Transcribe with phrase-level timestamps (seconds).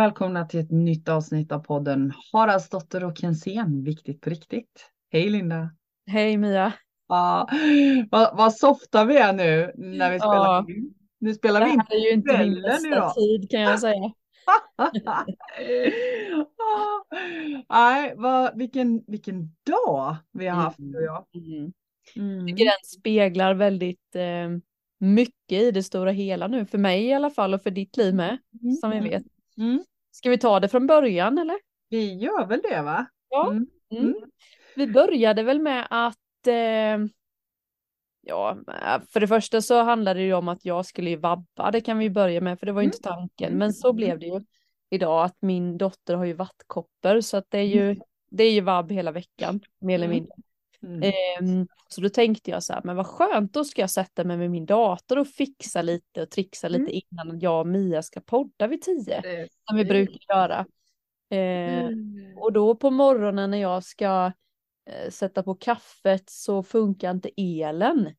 [0.00, 4.90] välkomna till ett nytt avsnitt av podden Haraldsdotter och Kensén, viktigt på riktigt.
[5.12, 5.70] Hej Linda!
[6.06, 6.72] Hej Mia!
[7.08, 7.48] Ja,
[8.10, 10.66] vad, vad softa vi är nu när vi spelar Ja.
[10.68, 10.94] in.
[11.18, 14.12] Nu spelar Det vi in här är ju inte min bästa tid kan jag säga.
[17.68, 21.26] Nej, vad, vilken, vilken dag vi har haft du och jag.
[21.34, 21.72] Mm.
[22.16, 22.46] Mm.
[22.46, 24.48] tycker den speglar väldigt eh,
[24.98, 28.14] mycket i det stora hela nu, för mig i alla fall och för ditt liv
[28.14, 28.38] med,
[28.80, 29.10] som vi Mm.
[29.10, 29.22] vet.
[29.58, 29.84] Mm.
[30.10, 31.56] Ska vi ta det från början eller?
[31.88, 33.06] Vi gör väl det va?
[33.28, 33.50] Ja.
[33.50, 33.66] Mm.
[33.90, 34.14] Mm.
[34.76, 36.98] Vi började väl med att, eh,
[38.22, 38.56] ja,
[39.08, 41.98] för det första så handlade det ju om att jag skulle ju vabba, det kan
[41.98, 42.94] vi börja med, för det var ju Mm.
[42.96, 44.40] inte tanken, men så blev det ju
[44.90, 47.96] idag att min dotter har ju vattkoppor, så att det är ju,
[48.30, 50.14] det är ju vabb hela veckan, mer eller Mm.
[50.16, 50.34] mindre.
[50.82, 51.02] Mm.
[51.02, 54.36] Ehm, så då tänkte jag så här, men vad skönt, då ska jag sätta mig
[54.36, 57.00] med min dator och fixa lite och trixa lite Mm.
[57.10, 60.66] innan jag och Mia ska podda vid tio, Det- som vi brukar göra.
[61.30, 62.38] Ehm, Mm.
[62.38, 64.32] och då på morgonen när jag ska
[64.86, 68.14] eh, sätta på kaffet så funkar inte elen.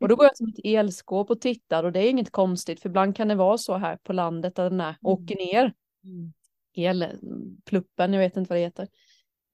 [0.00, 2.88] Och då går jag till mitt elskåp och tittar och det är inget konstigt för
[2.88, 5.72] ibland kan det vara så här på landet att den här åker ner
[6.04, 6.32] Mm.
[6.76, 8.88] elpluppen, jag vet inte vad det heter.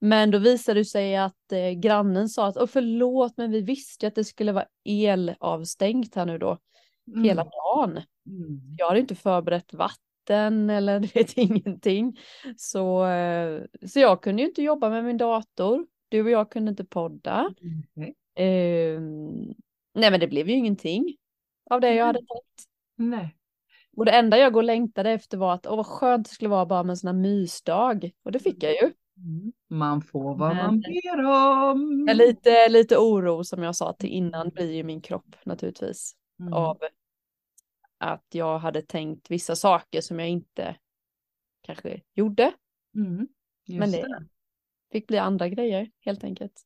[0.00, 4.06] Men då visade det sig att eh, grannen sa att Åh, förlåt men vi visste
[4.06, 6.58] att det skulle vara elavstängt här nu då
[7.24, 7.90] hela dagen.
[8.26, 8.60] Mm.
[8.78, 12.18] Jag hade inte förberett vatten eller du vet ingenting.
[12.56, 15.86] Så, eh, så jag kunde ju inte jobba med min dator.
[16.08, 17.54] Du och jag kunde inte podda.
[17.60, 18.14] Mm.
[18.34, 19.00] Eh,
[19.94, 21.16] nej men det blev ju ingenting
[21.70, 22.64] av det jag hade tänkt.
[22.96, 23.34] Nej.
[23.96, 26.48] Och det enda jag går och längtade efter var att åh vad skönt det skulle
[26.48, 28.10] vara bara med en sån här mysdag.
[28.22, 28.92] Och det fick jag ju.
[29.16, 29.52] Mm.
[29.68, 32.08] Man får vad Men- man ber om.
[32.14, 36.12] Lite, lite oro som jag sa till innan blir ju min kropp naturligtvis.
[36.40, 36.52] Mm.
[36.52, 36.78] Av
[37.98, 40.76] att jag hade tänkt vissa saker som jag inte
[41.60, 42.52] kanske gjorde.
[42.94, 43.28] Mm.
[43.68, 43.96] Men det.
[43.96, 44.26] det
[44.92, 46.62] fick bli andra grejer helt enkelt.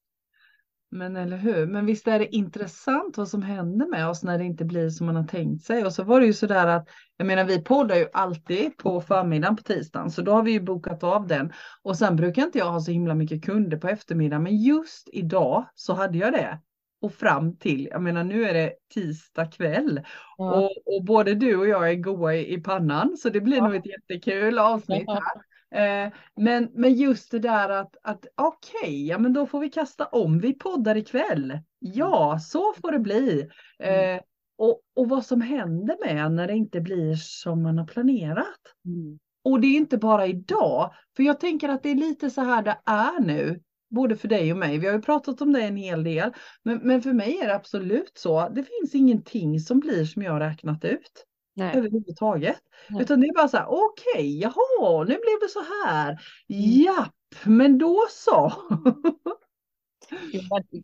[0.94, 1.66] Men eller hur?
[1.66, 5.06] Men visst är det intressant vad som händer med oss när det inte blir som
[5.06, 5.84] man har tänkt sig.
[5.84, 9.56] Och så var det ju sådär att, jag menar vi poddar ju alltid på förmiddagen
[9.56, 11.52] på tisdagen, så då har vi ju bokat av den.
[11.82, 15.64] Och sen brukar inte jag ha så himla mycket kunder på eftermiddagen, men just idag
[15.74, 16.58] så hade jag det.
[17.00, 20.00] Och fram till, jag menar nu är det tisdag kväll
[20.36, 20.54] Ja.
[20.54, 23.64] och, och både du och jag är goa i, i pannan, så det blir Ja.
[23.66, 25.51] nog ett jättekul avsnitt här.
[25.74, 30.06] Eh, men, men just det där att, att okej, ja men då får vi kasta
[30.06, 30.38] om.
[30.38, 31.58] Vi poddar ikväll.
[31.78, 33.48] Ja, så får det bli.
[33.78, 34.20] Eh,
[34.58, 38.60] och, och vad som händer med när det inte blir som man har planerat.
[38.86, 39.18] Mm.
[39.44, 42.62] Och det är inte bara idag, för jag tänker att det är lite så här
[42.62, 43.60] det är nu.
[43.90, 44.78] Både för dig och mig.
[44.78, 46.32] Vi har ju pratat om det en hel del.
[46.62, 48.48] Men, men för mig är det absolut så.
[48.48, 51.76] Det finns ingenting som blir som jag har räknat ut Nej.
[51.76, 52.56] överhuvudtaget.
[52.88, 53.02] Nej.
[53.02, 56.18] Utan det är bara så här, okej, jaha, nu blev det så här.
[56.46, 57.14] Japp,
[57.44, 58.52] men då så.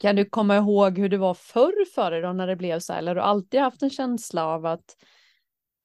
[0.00, 2.92] Kan du komma ihåg hur det var förr för dig då när det blev så
[2.92, 2.98] här?
[2.98, 4.96] Eller har du alltid haft en känsla av att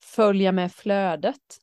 [0.04, 1.58] följa med flödet?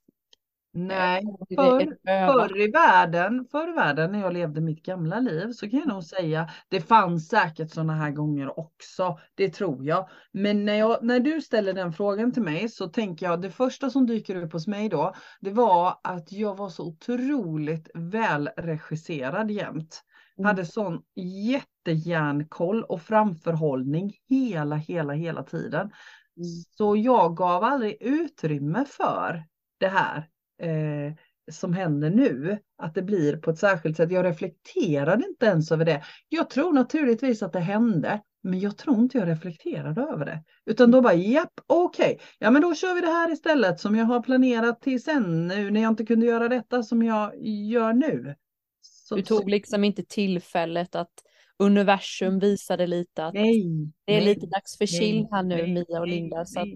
[0.73, 5.21] Nej, Är det- förr, förr i världen, förr i världen när jag levde mitt gamla
[5.21, 9.85] liv så kan jag nog säga, det fanns säkert sådana här gånger också, det tror
[9.85, 10.09] jag.
[10.33, 13.91] Men när, jag, när du ställer den frågan till mig så tänker jag, det första
[13.91, 20.03] som dyker upp hos mig då, det var att jag var så otroligt välregisserad jämt.
[20.39, 20.47] Mm.
[20.47, 25.81] Hade sån jättejärnkoll och framförhållning hela, hela, hela tiden.
[25.81, 26.49] Mm.
[26.77, 29.45] Så jag gav aldrig utrymme för
[29.79, 30.29] det här
[30.61, 31.13] eh,
[31.51, 34.13] som händer nu, att det blir på ett särskilt sätt.
[34.13, 36.03] Jag reflekterade inte ens över det.
[36.29, 40.43] Jag tror naturligtvis att det hände, men jag tror inte jag reflekterade över det.
[40.67, 44.05] Utan då bara, japp, okej, ja men då kör vi det här istället som jag
[44.05, 48.35] har planerat till sen nu när jag inte kunde göra detta som jag gör nu.
[48.81, 51.13] Så, Du tog liksom inte tillfället att
[51.59, 55.73] universum visade lite att nej, det är nej, lite dags för chill här nu, nej,
[55.75, 56.45] Mia och Linda.
[56.45, 56.69] Så att.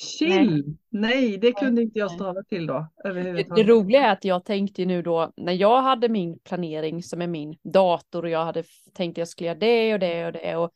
[0.00, 0.76] Chill!
[0.90, 4.82] Nej, det kunde inte jag stava till då det, det roliga är att jag tänkte
[4.82, 8.64] ju nu då, när jag hade min planering som är min dator och jag hade
[8.94, 10.70] tänkt att jag skulle göra det och det och det och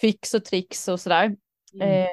[0.00, 1.36] fix och tricks och sådär.
[1.74, 2.02] Mm.
[2.02, 2.08] Eh,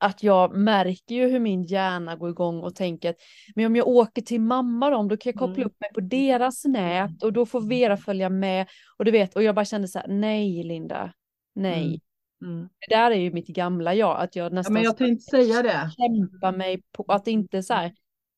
[0.00, 3.16] att jag märker ju hur min hjärna går igång och tänker att
[3.54, 5.66] men om jag åker till mamma då, då kan jag koppla Mm.
[5.66, 8.66] upp mig på deras nät och då får Vera följa med.
[8.98, 11.12] Och du vet, och jag bara kände så här, nej Linda,
[11.54, 11.86] nej.
[11.86, 12.00] Mm.
[12.40, 15.62] Det där är ju mitt gamla jag, att jag Ja, nästan men jag tänkte säga
[15.62, 15.90] det.
[15.96, 17.94] kämpa mig på att inte så här,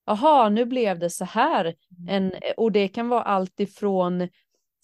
[0.07, 1.75] jaha nu blev det så här.
[2.09, 4.29] En, och det kan vara allt ifrån,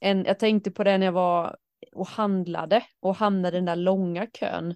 [0.01, 1.57] en, jag tänkte på det när jag var
[1.95, 4.75] och handlade och hamnade i den där långa kön.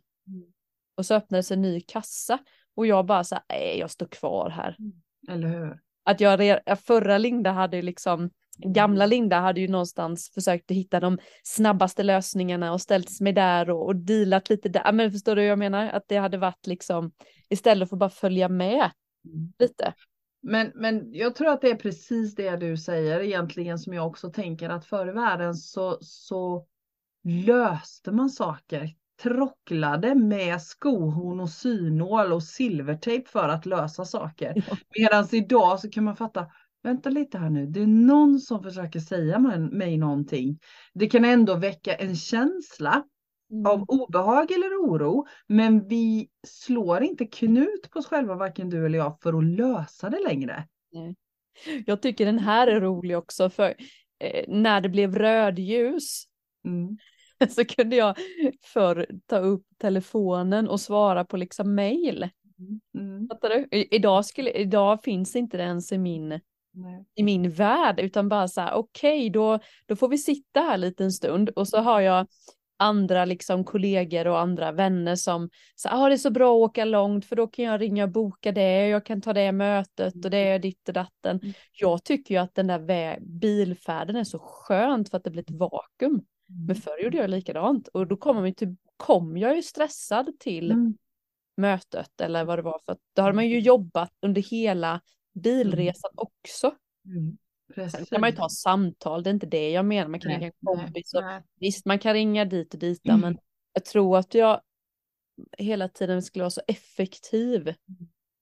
[0.97, 2.39] Och så öppnades en ny kassa
[2.75, 4.77] och jag bara så här, nej jag står kvar här.
[5.29, 5.81] Eller hur?
[6.05, 11.19] Att jag, förra Linda hade ju liksom, gamla Linda hade ju någonstans försökt hitta de
[11.43, 14.93] snabbaste lösningarna och ställt mig där och, och dealat lite där.
[14.93, 15.89] Men förstår du vad jag menar?
[15.89, 17.13] Att det hade varit liksom,
[17.49, 18.91] istället för att bara följa med
[19.59, 19.95] lite.
[20.43, 24.31] Men, men jag tror att det är precis det du säger egentligen som jag också
[24.31, 26.67] tänker att förr i världen så, så
[27.25, 28.95] löste man saker.
[29.23, 34.65] Trocklade med skohorn och synål och silvertejp för att lösa saker.
[34.69, 34.77] Ja.
[34.99, 36.47] Medan idag så kan man fatta,
[36.83, 39.39] vänta lite här nu, det är någon som försöker säga
[39.73, 40.59] mig, någonting.
[40.95, 43.05] Det kan ändå väcka en känsla
[43.69, 48.99] av obehag eller oro, men vi slår inte knut på oss själva, varken du eller
[48.99, 50.67] jag, för att lösa det längre.
[51.87, 53.75] Jag tycker den här är rolig också för
[54.19, 56.27] eh, när det blev rödljus
[56.65, 56.97] Mm.
[57.51, 58.17] så kunde jag
[58.63, 62.29] förr ta upp telefonen och svara på liksom mail.
[62.95, 63.29] Mm.
[63.71, 66.29] Idag, skulle, idag finns inte det ens i min,
[66.73, 67.05] Nej.
[67.15, 71.05] i min värld utan bara så här okej då, då får vi sitta här lite
[71.05, 72.27] en stund och så har jag
[72.81, 75.51] andra liksom kollegor och andra vänner som
[75.83, 78.11] säger ah, det är så bra att åka långt för då kan jag ringa och
[78.11, 81.41] boka det jag kan ta det mötet och det är ditt och datten.
[81.43, 81.55] Mm.
[81.73, 85.51] Jag tycker ju att den där bilfärden är så skönt för att det blir ett
[85.51, 86.23] vakuum.
[86.67, 90.71] Men förr gjorde jag likadant och då kom, man till, kom jag ju stressad till
[90.71, 90.95] Mm.
[91.57, 95.01] mötet eller vad det var för att då hade man ju jobbat under hela
[95.35, 96.75] bilresan också.
[97.05, 97.39] Mm.
[97.91, 100.09] Sen kan man ju ta samtal, det är inte det jag menar.
[100.09, 101.43] Man kan ringa en kompis och nej.
[101.61, 103.21] visst man kan ringa dit och dit Mm.
[103.21, 103.39] men
[103.73, 104.61] jag tror att jag
[105.59, 107.75] hela tiden skulle vara så effektiv.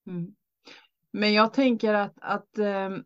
[0.06, 0.34] Mm.
[1.11, 3.04] Men jag tänker att, att ehm,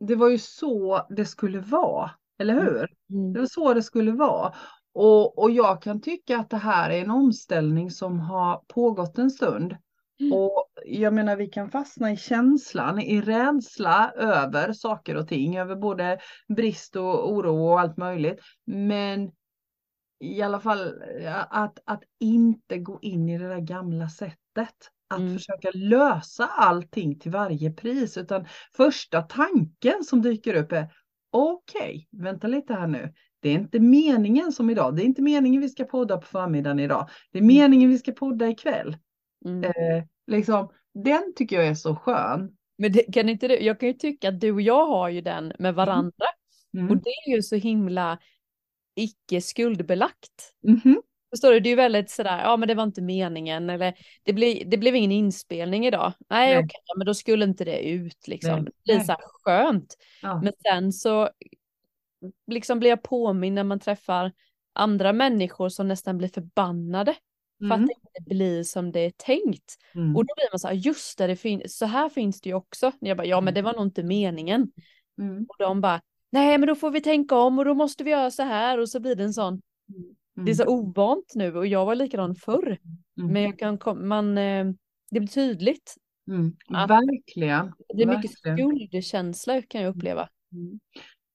[0.00, 2.64] det var ju så det skulle vara, eller Mm.
[2.66, 2.88] hur?
[3.34, 4.54] Det var så det skulle vara.
[4.94, 9.30] Och, och jag kan tycka att det här är en omställning som har pågått en
[9.30, 9.76] stund.
[10.20, 10.32] Mm.
[10.32, 15.76] Och jag menar, vi kan fastna i känslan, i rädsla över saker och ting, över
[15.76, 16.18] både
[16.56, 18.40] brist och oro och allt möjligt.
[18.66, 19.30] Men
[20.20, 24.36] i alla fall ja, att, att inte gå in i det där gamla sättet.
[25.08, 25.34] Att Mm.
[25.38, 28.16] försöka lösa allting till varje pris.
[28.16, 28.46] Utan
[28.76, 30.92] första tanken som dyker upp är
[31.36, 33.12] okej, vänta lite här nu.
[33.40, 34.96] Det är inte meningen som idag.
[34.96, 37.08] Det är inte meningen vi ska podda på förmiddagen idag.
[37.32, 38.96] Det är meningen vi ska podda ikväll.
[39.44, 39.64] Mm.
[39.64, 42.56] Eh, liksom, den tycker jag är så skön.
[42.78, 45.20] Men det, kan inte du, jag kan ju tycka att du och jag har ju
[45.20, 46.26] den med varandra
[46.76, 46.90] Mm.
[46.90, 48.18] och det är ju så himla
[48.96, 50.54] icke skuldbelagt.
[50.62, 51.02] Mhm.
[51.36, 54.32] Förstår du, det är ju väldigt sådär, ja men det var inte meningen eller det,
[54.32, 56.12] blir, det blev ingen inspelning idag.
[56.30, 56.64] Nej, Nej.
[56.64, 58.52] okej, men då skulle inte det ut liksom.
[58.52, 58.62] Nej.
[58.64, 59.96] Det blir så här skönt.
[60.22, 60.40] Ja.
[60.42, 61.30] Men sen så
[62.46, 64.32] liksom blir jag påminn när man träffar
[64.72, 67.14] andra människor som nästan blir förbannade
[67.58, 67.86] för att Mm.
[67.86, 69.74] det inte blir som det är tänkt.
[69.94, 70.16] Mm.
[70.16, 72.54] Och då blir man så här, just det, det fin- så här finns det ju
[72.54, 72.92] också.
[73.00, 74.72] Jag bara, ja men det var nog inte meningen.
[75.20, 75.46] Mm.
[75.48, 76.00] Och de bara,
[76.30, 78.88] nej men då får vi tänka om och då måste vi göra så här och
[78.88, 79.62] så blir det en sån,
[80.44, 82.78] det är så ovant nu och jag var likadan förr.
[83.20, 83.32] Mm.
[83.32, 84.66] Men jag kan man, eh,
[85.10, 85.94] det blir tydligt.
[86.28, 86.56] Mm.
[86.88, 87.72] Verkligen.
[87.94, 88.56] Det är mycket Verkligen.
[88.88, 90.28] skuldkänsla kan jag uppleva.
[90.52, 90.80] Mm.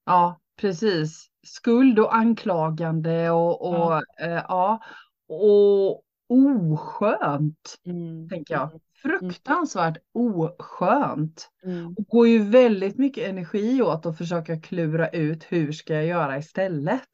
[0.06, 1.28] Ja, precis.
[1.48, 4.02] Skuld och anklagande och, och Ja.
[4.22, 4.80] Eh, ja.
[5.28, 8.30] Och oskönt, Mm.
[8.30, 8.82] tänker jag.
[9.02, 11.50] Fruktansvärt oskönt.
[11.64, 11.96] Mm.
[11.98, 16.38] Och går ju väldigt mycket energi åt att försöka klura ut hur ska jag göra
[16.38, 17.10] istället.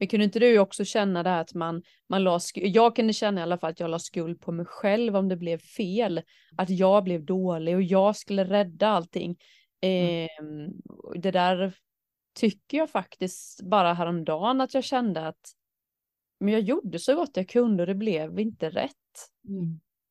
[0.00, 3.40] Men kunde inte du också känna det här att man, man la jag kunde känna
[3.40, 6.22] i alla fall att jag la skuld på mig själv om det blev fel.
[6.56, 9.36] Att jag blev dålig och jag skulle rädda allting.
[10.88, 11.74] Och det där
[12.34, 15.52] tycker jag faktiskt bara häromdagen att jag kände att
[16.40, 18.92] men jag gjorde så gott jag kunde och det blev inte rätt.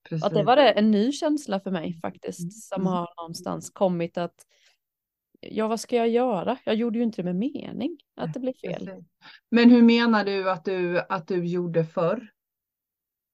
[0.10, 0.24] Precis.
[0.24, 2.52] Att det var en ny känsla för mig faktiskt Mm.
[2.52, 2.94] som Mm.
[2.94, 4.36] har någonstans kommit att
[5.40, 6.58] ja vad ska jag göra?
[6.66, 8.90] Jag gjorde ju inte det med mening att det blev fel.
[9.52, 12.28] Men hur menar du att du, att du gjorde förr?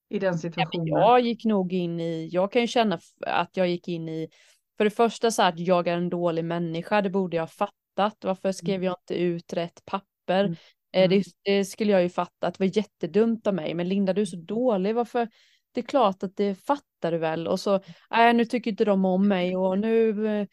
[0.08, 0.86] I den situationen?
[0.86, 4.28] jag gick nog in i, jag kan ju känna att jag gick in i,
[4.76, 7.48] för det första så här att jag är en dålig människa, det borde jag ha
[7.48, 8.24] fattat.
[8.24, 10.44] Varför skrev jag inte ut rätt papper?
[10.44, 10.56] Mm.
[10.92, 13.74] Eh, Det, det skulle jag ju fatta, att det var jättedumt av mig.
[13.74, 15.28] Men Linda, du är så dålig, varför?
[15.72, 17.48] Det är klart att det fattar du väl.
[17.48, 20.46] Och så, nej nu tycker inte de om mig och nu eh,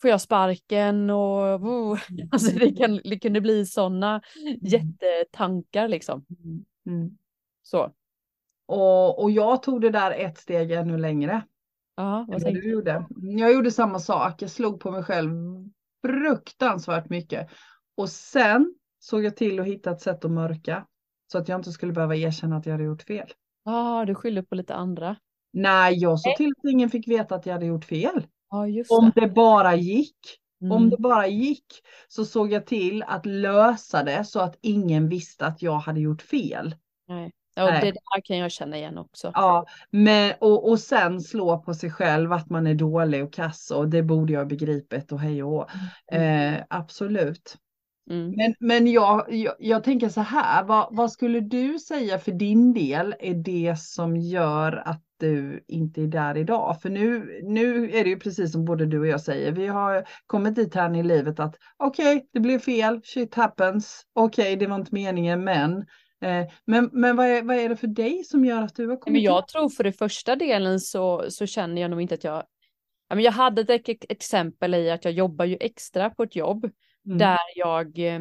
[0.00, 1.98] får jag sparken och oh.
[2.30, 4.22] alltså det, kan, det kunde bli sådana
[4.60, 6.26] jättetankar liksom.
[6.44, 6.64] Mm.
[6.86, 7.18] Mm.
[7.62, 7.92] Så,
[8.66, 11.42] Och, och jag tog det där ett steg ännu längre.
[11.96, 13.06] ja, vad tänkte du gjorde.
[13.16, 14.42] Jag gjorde samma sak.
[14.42, 15.30] Jag slog på mig själv
[16.06, 17.50] fruktansvärt mycket.
[17.96, 20.86] Och sen såg jag till att hitta ett sätt att mörka.
[21.32, 23.28] Så att jag inte skulle behöva erkänna att jag hade gjort fel.
[23.64, 25.16] Ja, du skyller på lite andra.
[25.52, 26.36] Nej, jag såg Nej.
[26.36, 28.26] till att ingen fick veta att jag hade gjort fel.
[28.54, 29.20] Ja, just Om det.
[29.20, 30.16] det bara gick.
[30.60, 30.90] Om Mm.
[30.90, 31.66] det bara gick
[32.08, 36.22] så såg jag till att lösa det så att ingen visste att jag hade gjort
[36.22, 36.74] fel.
[37.08, 37.30] Nej.
[37.56, 39.30] Ja, det där kan jag känna igen också.
[39.34, 43.70] Ja, men, och, och sen slå på sig själv att man är dålig och kass
[43.70, 45.66] och det borde jag ha begripit och hej och hå.
[46.18, 47.56] eh, Absolut.
[48.10, 48.32] Mm.
[48.36, 52.72] Men, men jag, jag, jag tänker så här, vad, vad skulle du säga för din
[52.74, 56.82] del är det som gör att du inte är där idag?
[56.82, 60.08] För nu, nu är det ju precis som både du och jag säger, vi har
[60.26, 64.76] kommit dit här i livet att okej, det blev fel, shit happens, okej, det var
[64.76, 65.76] inte meningen, men
[66.24, 68.96] eh, men, men vad, är, vad är det för dig som gör att du har
[68.96, 72.24] kommit Men jag tror för det första delen så, så känner jag nog inte att
[72.24, 72.44] jag...
[73.16, 76.70] Jag hade ett ex- exempel i att jag jobbar ju extra på ett jobb
[77.06, 77.18] Mm.
[77.18, 78.20] där jag eh,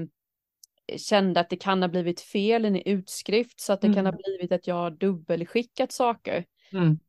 [0.97, 4.11] kände att det kan ha blivit fel i en utskrift så att det kan ha
[4.11, 4.21] Mm.
[4.23, 6.45] blivit att jag har dubbelskickat saker.
[6.73, 6.99] Mm.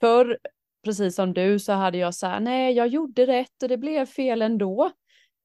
[0.00, 0.38] För
[0.84, 4.06] precis som du så hade jag så här, nej jag gjorde rätt och det blev
[4.06, 4.90] fel ändå.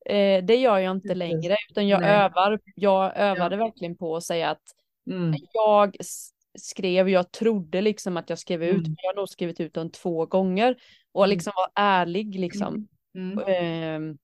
[0.05, 2.09] Eh, det gör jag inte längre utan jag Nej.
[2.15, 4.61] övar, jag övade verkligen på att säga att
[5.09, 5.33] Mm.
[5.53, 5.95] jag
[6.59, 8.83] skrev, jag trodde liksom att jag skrev ut, Mm.
[8.83, 10.75] men jag har nog skrivit ut den två gånger
[11.11, 11.29] och Mm.
[11.35, 12.87] liksom var ärlig liksom.
[13.15, 13.39] Mm.
[13.47, 14.17] Ehm,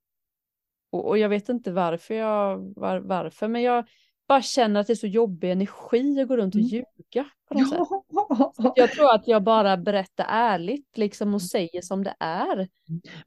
[0.92, 3.88] och, och jag vet inte varför jag, var, varför, men jag
[4.28, 6.70] bara känner att det är så jobbig energi att gå runt och Mm.
[6.70, 7.80] ljuga på något sätt.
[8.58, 8.74] Ja.
[8.76, 12.68] Jag tror att jag bara berättar ärligt liksom och säger som det är.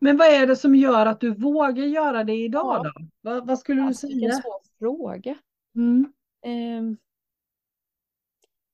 [0.01, 2.93] Men vad är det som gör att du vågar göra det idag Ja.
[2.99, 3.07] då?
[3.21, 4.33] Vad, vad skulle du Alltså, säga?
[4.33, 5.39] svår fråga.
[5.75, 6.13] Mm.
[6.47, 6.97] Ehm,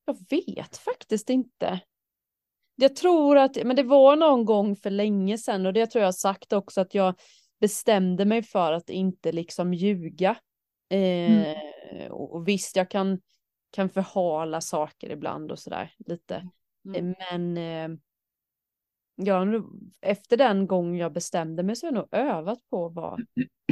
[0.05, 1.81] jag vet faktiskt inte.
[2.77, 6.15] Jag tror att, men det var någon gång för länge sedan och det tror jag
[6.15, 7.15] sagt också att jag
[7.61, 10.37] bestämde mig för att inte liksom ljuga.
[10.93, 11.57] Eh,
[12.11, 13.21] och, och visst, jag kan,
[13.71, 16.49] kan förhala saker ibland och sådär lite.
[16.85, 17.11] Mm.
[17.11, 17.99] Eh, Men eh,
[19.15, 19.65] jag,
[20.01, 23.19] efter den gången jag bestämde mig så har jag nog övat på att vara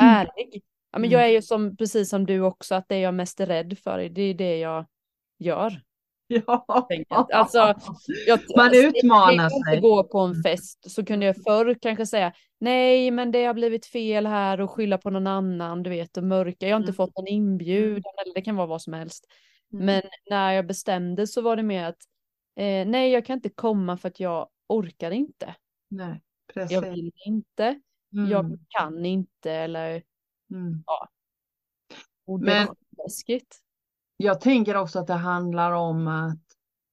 [0.00, 0.62] ärlig.
[0.92, 3.46] Ja, men jag är ju som, precis som du också, att det jag mest är
[3.46, 4.86] rädd för, det är det jag
[5.38, 5.82] gör.
[6.30, 6.64] Ja.
[7.32, 7.58] Alltså,
[8.26, 9.80] Jag, Man det- utmanar inte sig.
[9.80, 13.86] gå på en fest så kunde jag förr kanske säga nej men det har blivit
[13.86, 16.68] fel här och skylla på någon annan du vet och mörka.
[16.68, 16.94] Jag har inte Mm.
[16.96, 19.24] fått någon inbjudan eller det kan vara vad som helst.
[19.72, 19.86] Mm.
[19.86, 21.98] Men när jag bestämde så var det mer att
[22.56, 25.54] eh, nej jag kan inte komma för att jag orkar inte.
[25.88, 26.20] Nej,
[26.54, 26.82] Jag precis.
[26.82, 27.80] vill inte.
[28.12, 28.30] Mm.
[28.30, 30.02] Jag kan inte eller
[30.50, 30.84] Mm.
[32.26, 33.58] och det Men- var läskigt.
[34.22, 36.44] Jag tänker också att det handlar om att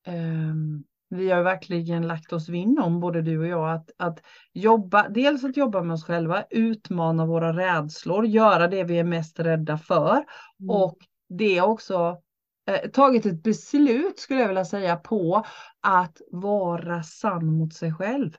[0.05, 4.19] ehm, vi har verkligen lagt oss vinn om, både du och jag, att, att
[4.53, 9.39] jobba, dels att jobba med oss själva, utmana våra rädslor, göra det vi är mest
[9.39, 10.11] rädda för
[10.59, 10.69] Mm.
[10.69, 10.97] och
[11.29, 12.21] det också
[12.67, 15.45] eh, tagit ett beslut skulle jag vilja säga på
[15.81, 18.31] att vara sann mot sig själv.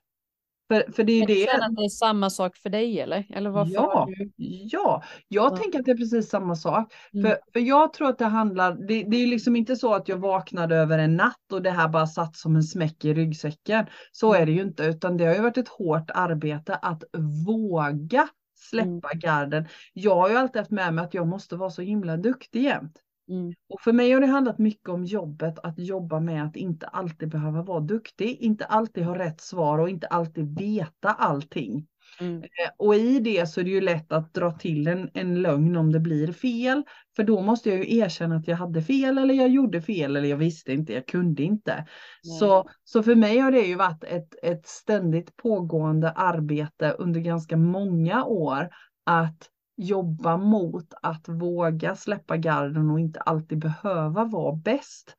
[0.68, 1.50] För, för det är ju det.
[1.50, 3.26] att det är samma sak för dig eller?
[3.30, 5.56] Eller varför Ja, ja, jag Ja.
[5.56, 6.94] tänker att det är precis samma sak.
[7.14, 7.26] Mm.
[7.26, 10.16] För, för jag tror att det handlar, det, det är liksom inte så att jag
[10.16, 13.87] vaknade över en natt och det här bara satt som en smäck i ryggsäcken.
[14.12, 17.04] Så är det ju inte, utan det har ju varit ett hårt arbete att
[17.46, 18.28] våga
[18.70, 19.66] släppa garden.
[19.92, 22.92] Jag har ju alltid haft med mig att jag måste vara så himla duktig jämt.
[23.28, 23.54] Mm.
[23.68, 27.28] Och för mig har det handlat mycket om jobbet, att jobba med att inte alltid
[27.28, 31.87] behöva vara duktig, inte alltid ha rätt svar och inte alltid veta allting.
[32.20, 32.42] Mm.
[32.42, 35.76] Eh, Och i det så är det ju lätt att dra till en, en lögn
[35.76, 36.82] om det blir fel.
[37.16, 40.28] För då måste jag ju erkänna att jag hade fel eller jag gjorde fel eller
[40.28, 41.87] jag visste inte, jag kunde inte.
[42.23, 47.56] Så, så för mig har det ju varit ett, ett ständigt pågående arbete under ganska
[47.56, 48.68] många år
[49.04, 55.16] att jobba mot att våga släppa garden och inte alltid behöva vara bäst.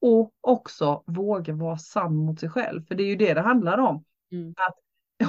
[0.00, 3.78] Och också våga vara sann mot sig själv, för det är ju det det handlar
[3.78, 4.04] om.
[4.32, 4.54] Mm.
[4.56, 4.74] Att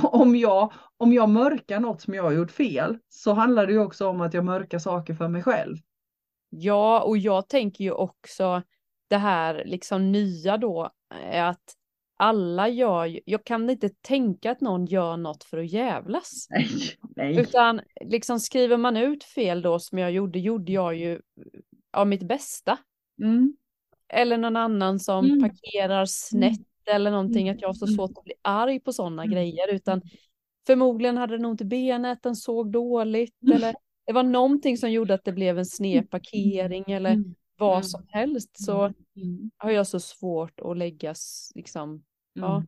[0.13, 3.79] om jag, om jag mörkar något som jag har gjort fel så handlar det ju
[3.79, 5.77] också om att jag mörkar saker för mig själv.
[6.49, 8.61] Ja, och jag tänker ju också
[9.07, 11.73] det här liksom nya då är att
[12.17, 16.47] alla gör jag kan inte tänka att någon gör något för att jävlas.
[16.49, 16.67] Nej,
[17.15, 17.39] nej.
[17.39, 21.21] Utan liksom skriver man ut fel då som jag gjorde, gjorde jag ju
[21.93, 22.77] av mitt bästa.
[23.21, 23.55] Mm.
[24.09, 25.39] Eller någon annan som Mm.
[25.41, 27.95] parkerar snett eller någonting, att jag har så Mm.
[27.95, 29.33] svårt att bli arg på sådana Mm.
[29.33, 29.73] grejer.
[29.73, 30.01] Utan
[30.67, 33.55] förmodligen hade den ont i benet, den såg dåligt Mm.
[33.57, 37.35] eller det var någonting som gjorde att det blev en sned parkering eller Mm.
[37.57, 37.83] Vad Mm.
[37.83, 38.83] som helst så
[39.15, 39.51] Mm.
[39.57, 42.03] har jag så svårt att läggas liksom.
[42.33, 42.55] Ja.
[42.55, 42.67] Mm.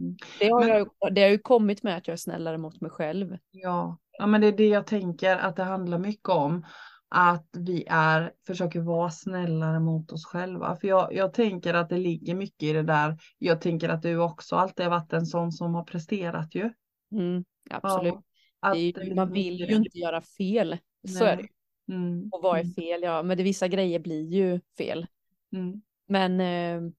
[0.00, 0.16] Mm.
[0.40, 2.90] Det har, Men- jag, det har ju kommit med att jag är snällare mot mig
[2.90, 3.38] själv.
[3.50, 3.98] Ja.
[4.12, 6.66] ja, men det är det jag tänker att det handlar mycket om.
[7.08, 10.76] Att vi är, försöker vara snällare mot oss själva.
[10.76, 13.18] För jag, jag tänker att det ligger mycket i det där.
[13.38, 16.72] Jag tänker att du också alltid har varit en sån som har presterat ju.
[17.12, 17.44] Mm.
[17.70, 18.14] absolut.
[18.14, 18.22] Ja,
[18.70, 20.76] att ju, man vill ju inte göra fel.
[21.08, 21.32] Så Nej.
[21.32, 21.48] är det.
[21.88, 22.28] Mm.
[22.32, 22.72] Och vad är Mm.
[22.74, 23.02] fel?
[23.02, 25.06] Ja, men det, vissa grejer blir ju fel.
[25.52, 25.82] Mm.
[26.08, 26.90] Men eh,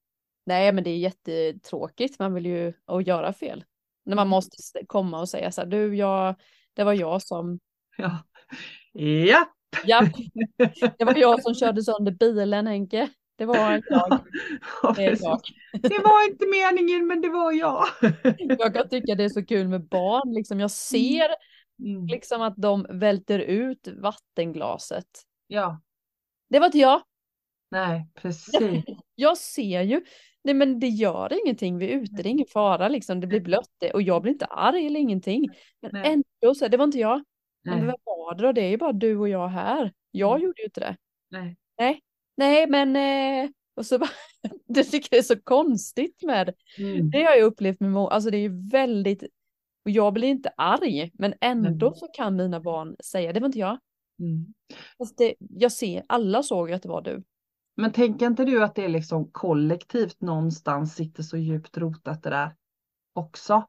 [0.46, 2.20] nej, men det är jättetråkigt.
[2.20, 3.63] Man vill ju att göra fel.
[4.06, 4.29] När man Mm.
[4.29, 6.36] måste komma och säga så här, du, jag,
[6.74, 7.60] det var jag som,
[7.98, 8.24] Ja.
[8.94, 9.46] ja.
[9.86, 10.01] ja,
[10.98, 13.10] det var jag som körde sönder bilen Henke.
[13.36, 13.84] Det var jag.
[14.84, 15.41] Ja, Det är jag.
[15.74, 17.86] Det var inte meningen men det var jag.
[18.60, 20.34] Jag kan tycka det är så kul med barn.
[20.34, 21.27] Liksom, jag ser
[21.79, 22.05] Mm.
[22.07, 25.05] liksom att de välter ut vattenglaset.
[25.48, 25.81] Ja,
[26.50, 27.01] Det var inte jag.
[27.72, 28.53] nej precis.
[29.15, 30.01] Jag ser ju.
[30.43, 33.39] Nej men det gör ingenting, vi är ute, det är ingen fara liksom, det blir
[33.41, 33.91] blött det.
[33.93, 35.50] och jag blir inte arg eller ingenting.
[35.81, 36.13] Men Nej.
[36.41, 37.24] ändå så, det var inte jag.
[37.63, 38.51] Men Nej, vem var det då?
[38.51, 39.93] Det är ju bara du och jag här.
[40.12, 40.43] Jag Mm.
[40.43, 40.98] gjorde ju inte det.
[41.77, 42.01] nej.
[42.38, 43.50] Nej men, eh...
[43.75, 44.10] och så bara,
[44.65, 47.10] du tycker det är så konstigt med Mm.
[47.10, 49.24] det har jag upplevt med många, alltså det är ju väldigt,
[49.88, 51.96] och jag blir inte arg, men ändå Mm.
[51.96, 53.77] så kan mina barn säga, det var inte jag.
[54.20, 54.46] Mm.
[54.98, 57.24] Fast det, jag ser, alla såg att det var du.
[57.75, 62.29] Men tänker inte du att det är liksom kollektivt någonstans sitter så djupt rotat det
[62.29, 62.56] där
[63.13, 63.63] också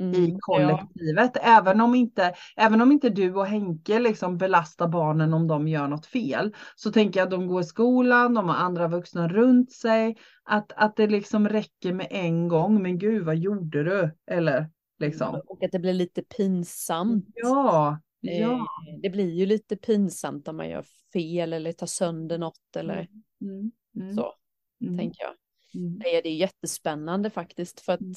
[0.00, 0.36] Mm, i ja.
[0.40, 1.36] kollektivet?
[1.42, 5.88] Även om inte, även om inte du och Henke liksom belastar barnen om de gör
[5.88, 9.72] något fel så tänker jag att de går i skolan, de har andra vuxna runt
[9.72, 14.10] sig, att, att det liksom räcker med en gång, men gud vad gjorde du?
[14.30, 14.70] Eller
[15.06, 15.40] liksom.
[15.46, 17.26] Och att det blir lite pinsamt.
[17.34, 18.52] Ja, ja.
[18.52, 23.08] Eh, Det blir ju lite pinsamt om man gör fel eller tar sönder något eller
[23.40, 24.34] Mm, mm, så,
[24.80, 25.34] mm, tänker jag.
[25.82, 25.94] mm.
[26.04, 27.80] Nej, det är jättespännande faktiskt.
[27.80, 28.00] För att...
[28.00, 28.14] Mm.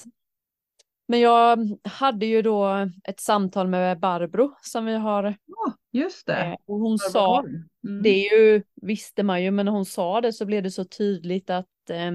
[1.07, 5.35] Men jag hade ju då ett samtal med Barbro som vi har.
[5.45, 6.45] Ja, just det.
[6.45, 7.43] eh, Och hon sa,
[7.87, 8.01] Mm.
[8.03, 10.85] det är ju, visste man ju, men när hon sa det så blev det så
[10.85, 12.11] tydligt att eh,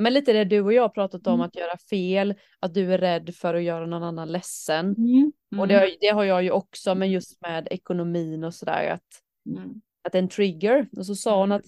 [0.00, 1.46] men lite det du och jag har pratat om, Mm.
[1.46, 4.86] att göra fel, att du är rädd för att göra någon annan ledsen.
[4.98, 8.90] Mm, Och det, har- det har jag ju också, men just med ekonomin och sådär,
[8.90, 9.22] att,
[9.56, 10.88] mm, att det är en trigger.
[10.96, 11.56] Och så sa hon Mm.
[11.56, 11.66] att,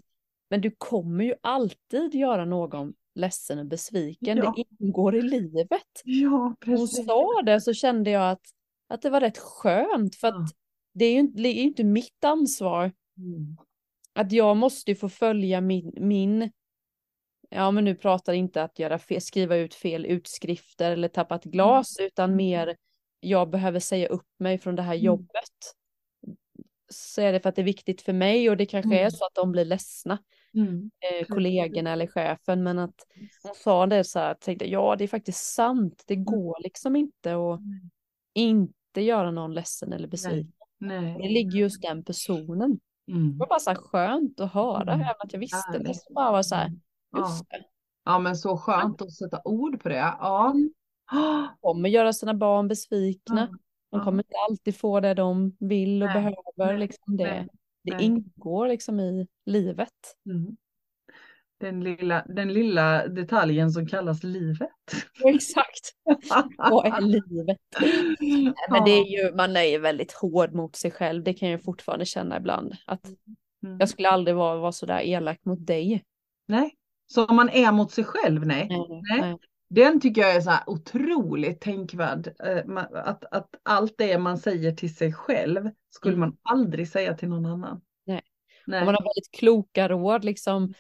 [0.51, 4.55] men du kommer ju alltid göra någon ledsen och besviken, Ja.
[4.57, 5.83] det ingår i livet.
[6.05, 7.07] Ja, Hon precis.
[7.07, 8.43] sa det så kände jag att,
[8.89, 10.51] att det var rätt skönt för att
[10.95, 13.57] det är ju inte, det är inte mitt ansvar Mm.
[14.13, 16.51] att jag måste ju få följa min, min
[17.49, 21.45] ja men nu pratar inte att göra fel, skriva ut fel utskrifter eller tappa ett
[21.45, 22.77] glas utan mer
[23.21, 25.05] jag behöver säga upp mig från det här Mm.
[25.05, 25.75] jobbet.
[26.91, 29.11] Så är det för att det är viktigt för mig och det kanske är Mm.
[29.11, 30.19] så att de blir ledsna,
[30.55, 30.91] Mm.
[31.21, 32.95] eh, kollegorna eller chefen men att
[33.43, 37.31] hon sa det så här, tänkte ja det är faktiskt sant, det går liksom inte
[37.35, 37.91] att Mm.
[38.35, 40.53] inte göra någon ledsen eller besviken.
[41.23, 42.81] Det ligger just den personen.
[43.09, 43.33] Mm.
[43.33, 45.01] Det var bara så här skönt att höra, Mm.
[45.01, 45.95] även att jag visste det.
[45.95, 46.73] Så bara var så här,
[47.11, 47.19] Ja.
[47.21, 47.65] just det.
[48.05, 49.97] ja, men så skönt att sätta ord på det.
[49.97, 50.51] Ja.
[50.51, 50.71] Mm.
[51.13, 53.41] Ah, kommer göra sina barn besvikna.
[53.41, 53.57] Ja,
[53.91, 54.05] De ja.
[54.05, 56.79] kommer inte alltid få det de vill och Nej, behöver.
[56.79, 57.49] liksom det nej,
[57.85, 58.05] det nej.
[58.05, 60.17] ingår liksom i livet.
[60.31, 60.57] Mm.
[61.61, 64.69] Den, lilla, den lilla detaljen som kallas livet.
[65.23, 65.93] Ja, exakt.
[66.71, 67.59] Vad är livet?
[68.71, 71.23] Men det är ju, man är ju väldigt hård mot sig själv.
[71.25, 72.75] Det kan jag fortfarande känna ibland.
[72.87, 73.07] Att
[73.63, 73.79] Mm.
[73.79, 76.05] jag skulle aldrig vara, vara sådär elak mot dig.
[76.47, 76.75] Nej,
[77.13, 78.67] så om man är mot sig själv, nej.
[78.69, 79.37] Nej, Nej.
[79.71, 82.29] Den tycker jag är så här otroligt tänkvärd.
[82.45, 86.29] eh, Att, att allt det man säger till sig själv skulle Mm.
[86.29, 87.81] man aldrig säga till någon annan.
[88.07, 88.23] Nej.
[88.67, 88.85] Nej.
[88.85, 90.75] Man har väldigt kloka råd liksom.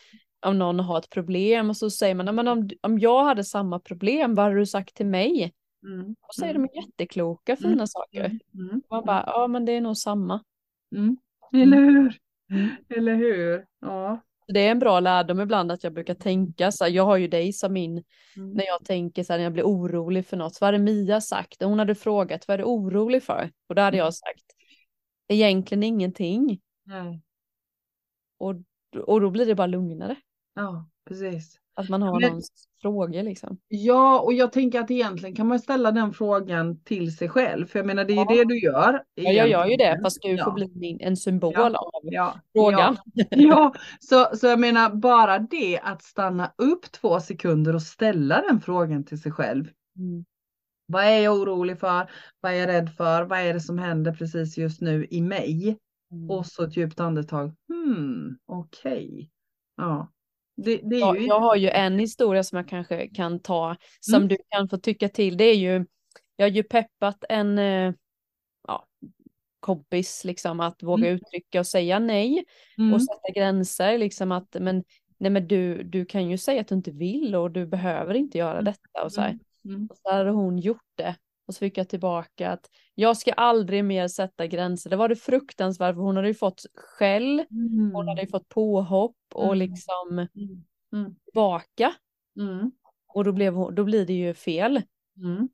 [0.46, 3.44] Om någon har ett problem och så säger man, "Ja, men om, om jag hade
[3.44, 5.52] samma problem, vad hade du sagt till mig?
[5.82, 6.10] Mm.
[6.20, 6.62] Och så är Mm.
[6.72, 7.86] de jättekloka, fina Mm.
[7.86, 8.24] saker.
[8.24, 8.40] Mm.
[8.70, 8.82] Mm.
[8.90, 10.44] Man bara, ja men det är nog samma.
[10.96, 11.16] Mm.
[11.52, 12.16] Eller hur?
[12.50, 12.68] Mm.
[12.88, 13.66] Eller hur?
[13.80, 14.20] Ja.
[14.52, 17.28] Det är en bra lärdom ibland att jag brukar tänka så här, jag har ju
[17.28, 18.04] dig som min,
[18.36, 18.50] Mm.
[18.50, 21.62] när jag tänker så här, när jag blir orolig för något, vad hade Mia sagt?
[21.62, 23.50] Hon hade frågat, vad är du orolig för?
[23.68, 24.04] Och då hade Mm.
[24.04, 24.44] jag sagt,
[25.28, 26.60] egentligen ingenting.
[26.84, 27.22] Nej.
[28.38, 28.54] Och,
[29.06, 30.16] och då blir det bara lugnare.
[30.54, 31.58] Ja, precis.
[31.78, 32.50] Att man har Men- någons
[32.82, 33.58] frågor liksom.
[33.68, 37.66] Ja, och jag tänker att egentligen kan man ställa den frågan till sig själv.
[37.66, 38.34] För jag menar, det är ju Ja.
[38.36, 39.02] det du gör.
[39.14, 40.44] Ja, jag gör ju det, fast du ja.
[40.44, 41.66] får bli min, en symbol Ja.
[41.68, 42.34] av Ja.
[42.52, 42.96] frågan.
[43.30, 43.74] Ja.
[44.00, 49.04] Så, så jag menar bara det att stanna upp två sekunder och ställa den frågan
[49.04, 49.64] till sig själv.
[49.98, 50.24] Mm.
[50.86, 52.10] Vad är jag orolig för?
[52.40, 53.22] Vad är jag rädd för?
[53.22, 55.78] Vad är det som händer precis just nu i mig?
[56.12, 56.30] Mm.
[56.30, 57.52] Och så ett djupt andetag.
[57.68, 59.30] Hmm, okej.
[59.76, 60.08] Ja,
[60.64, 61.26] det, det är Ja, ju...
[61.26, 64.28] jag har ju en historia som jag kanske kan ta, som Mm.
[64.28, 65.36] du kan få tycka till.
[65.36, 65.84] Det är ju,
[66.36, 67.92] jag har ju peppat en eh,
[68.68, 68.86] ja,
[69.60, 72.44] kompis liksom att våga uttrycka och säga nej
[72.78, 72.94] Mm.
[72.94, 73.98] och sätta gränser.
[73.98, 74.84] Liksom att, men,
[75.18, 78.38] nej, men du, du kan ju säga att du inte vill och du behöver inte
[78.38, 78.64] göra Mm.
[78.64, 79.28] detta och så här.
[79.30, 79.40] Mm.
[79.64, 79.86] Mm.
[79.90, 81.16] Och så hade hon gjort det
[81.48, 84.90] Och så fick jag tillbaka att jag ska aldrig mer sätta gränser.
[84.90, 87.90] Det var det fruktansvärt för hon hade ju fått skäll, Mm.
[87.94, 89.58] hon hade ju fått påhopp och Mm.
[89.58, 90.64] liksom Mm.
[90.92, 91.14] Mm.
[91.24, 91.94] tillbaka.
[92.36, 92.70] Mm.
[93.14, 94.82] Och då, blev då blir det ju fel.
[95.16, 95.48] Mm.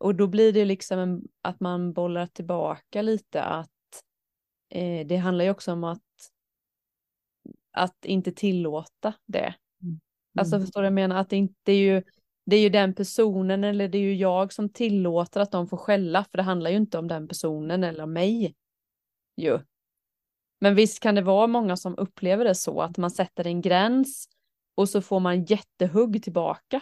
[0.00, 3.70] Och då blir det liksom en, att man bollar tillbaka lite att
[4.70, 6.02] eh, det handlar ju också om att
[7.72, 9.54] att inte tillåta det.
[10.38, 11.16] Alltså förstår du vad jag menar?
[11.16, 12.02] Att det inte är ju
[12.46, 15.76] det är ju den personen eller det är ju jag som tillåter att de får
[15.76, 18.54] skälla för det handlar ju inte om den personen eller om mig.
[19.36, 19.58] Jo.
[20.60, 24.28] Men visst kan det vara många som upplever det så att man sätter en gräns
[24.74, 26.80] och så får man jättehugg tillbaka.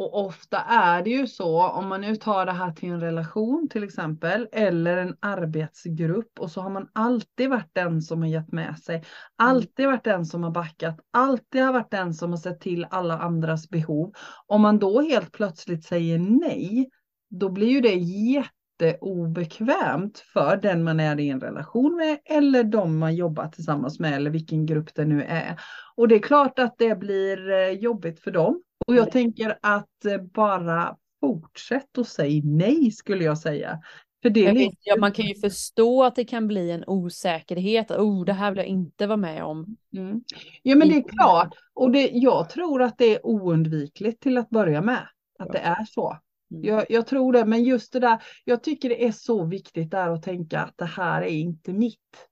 [0.00, 3.68] Och ofta är det ju så om man nu tar det här till en relation
[3.68, 8.52] till exempel eller en arbetsgrupp och så har man alltid varit den som har gett
[8.52, 9.04] med sig.
[9.36, 11.00] Alltid varit den som har backat.
[11.12, 14.12] Alltid har varit den som har sett till alla andras behov.
[14.46, 16.90] Om man då helt plötsligt säger nej,
[17.30, 22.98] då blir ju det jätteobekvämt för den man är i en relation med eller de
[22.98, 25.60] man jobbar tillsammans med eller vilken grupp det nu är.
[25.96, 28.62] Och det är klart att det blir eh, jobbigt för dem.
[28.90, 33.80] Och jag tänker att eh, bara fortsätt och säg nej skulle jag säga.
[34.22, 37.90] För det vet, ja, man kan ju förstå att det kan bli en osäkerhet.
[37.90, 39.76] Oh, det här vill jag inte vara med om.
[39.96, 40.24] Mm.
[40.62, 41.08] Ja men det är Mm.
[41.08, 41.54] klart.
[41.74, 45.08] Och det, jag tror att det är oundvikligt till att börja med.
[45.38, 46.18] Att det är så.
[46.50, 46.64] Mm.
[46.64, 50.08] Jag, jag tror det, men just det där, jag tycker det är så viktigt där
[50.08, 52.28] att tänka att det här är inte mitt.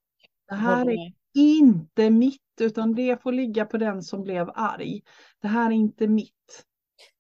[0.49, 1.13] Det här är.
[1.39, 5.01] Inte mitt, utan det får ligga på den som blev arg.
[5.43, 6.33] Det här är inte mitt.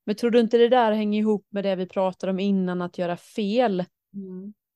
[0.06, 2.98] Men tror du inte det där hänger ihop med det vi pratade om innan, att
[2.98, 3.84] göra fel?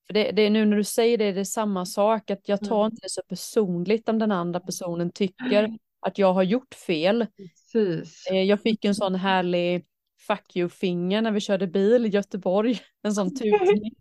[0.06, 2.60] För det, det är nu när du säger det, det är samma sak, att jag
[2.60, 2.92] tar Mm.
[2.92, 7.26] inte det så personligt om den andra personen tycker att jag har gjort fel.
[7.36, 8.26] Precis.
[8.30, 9.84] Eh, Jag fick en sån härlig
[10.26, 12.80] fuck you-finger när vi körde bil i Göteborg.
[13.04, 13.92] En sån tutning.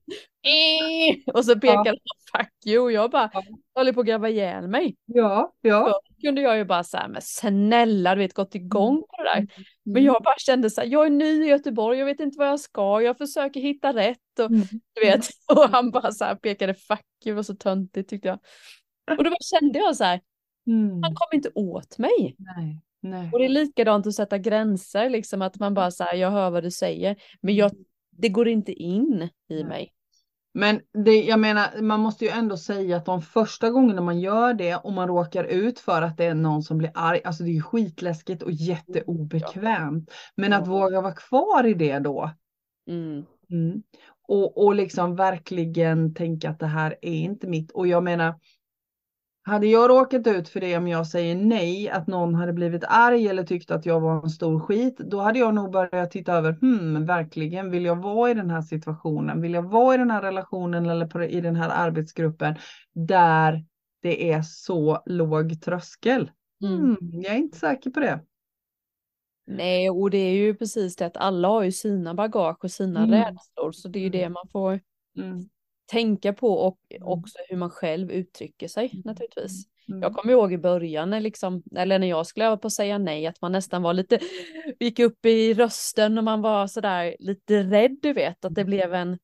[1.33, 1.97] Och så pekade han
[2.43, 3.43] fuck you och jag bara Ja.
[3.75, 4.95] håller på att gräva ihjäl mig.
[5.05, 5.85] Ja, ja.
[6.09, 9.47] Då kunde jag ju bara säga men snälla du vet gått igång på det där.
[9.83, 10.05] Men Mm.
[10.05, 12.59] jag bara kände så här, jag är ny i Göteborg, jag vet inte vad jag
[12.59, 14.61] ska, jag försöker hitta rätt och Mm.
[14.93, 15.25] du vet.
[15.55, 18.39] Och han bara så här pekade fuck you, var så töntigt tyckte jag.
[19.17, 20.19] Och då kände jag så här,
[20.67, 21.03] Mm.
[21.03, 22.35] han kom inte åt mig.
[22.37, 23.29] Nej, nej.
[23.33, 26.63] Och det är likadant att sätta gränser, liksom att man bara här, jag hör vad
[26.63, 27.71] du säger, men jag,
[28.11, 29.63] det går inte in i Nej.
[29.63, 29.93] mig.
[30.53, 34.53] Men det, jag menar, man måste ju ändå säga att de första gångerna man gör
[34.53, 37.49] det och man råkar ut för att det är någon som blir arg, alltså det
[37.49, 40.11] är ju skitläskigt och jätteobekvämt.
[40.35, 40.71] Men att Ja.
[40.71, 42.31] våga vara kvar i det då.
[42.89, 43.25] Mm.
[43.49, 43.83] Mm.
[44.27, 47.71] Och, och liksom verkligen tänka att det här är inte mitt.
[47.71, 48.35] Och jag menar,
[49.43, 53.27] hade jag råkat ut för det om jag säger nej, att någon hade blivit arg
[53.27, 56.51] eller tyckt att jag var en stor skit, då hade jag nog börjat titta över,
[56.53, 59.41] hmm, verkligen, vill jag vara i den här situationen?
[59.41, 62.55] Vill jag vara i den här relationen eller i den här arbetsgruppen
[62.93, 63.65] där
[64.01, 66.31] det är så låg tröskel?
[66.63, 66.79] Mm.
[66.79, 68.19] Hmm, jag är inte säker på det.
[69.47, 73.03] Nej, och det är ju precis det att alla har ju sina bagage och sina
[73.03, 73.11] Mm.
[73.11, 74.79] rädslor, så det är ju det man får
[75.17, 75.49] Mm.
[75.91, 77.07] Tänka på och Mm.
[77.07, 79.65] också hur man själv uttrycker sig naturligtvis.
[79.89, 80.01] Mm.
[80.01, 82.97] Jag kommer ihåg i början när, liksom, eller när jag skulle öva på att säga
[82.97, 84.19] nej, att man nästan var lite,
[84.79, 88.93] gick upp i rösten och man var sådär lite rädd, du vet, att det blev
[88.93, 89.19] en,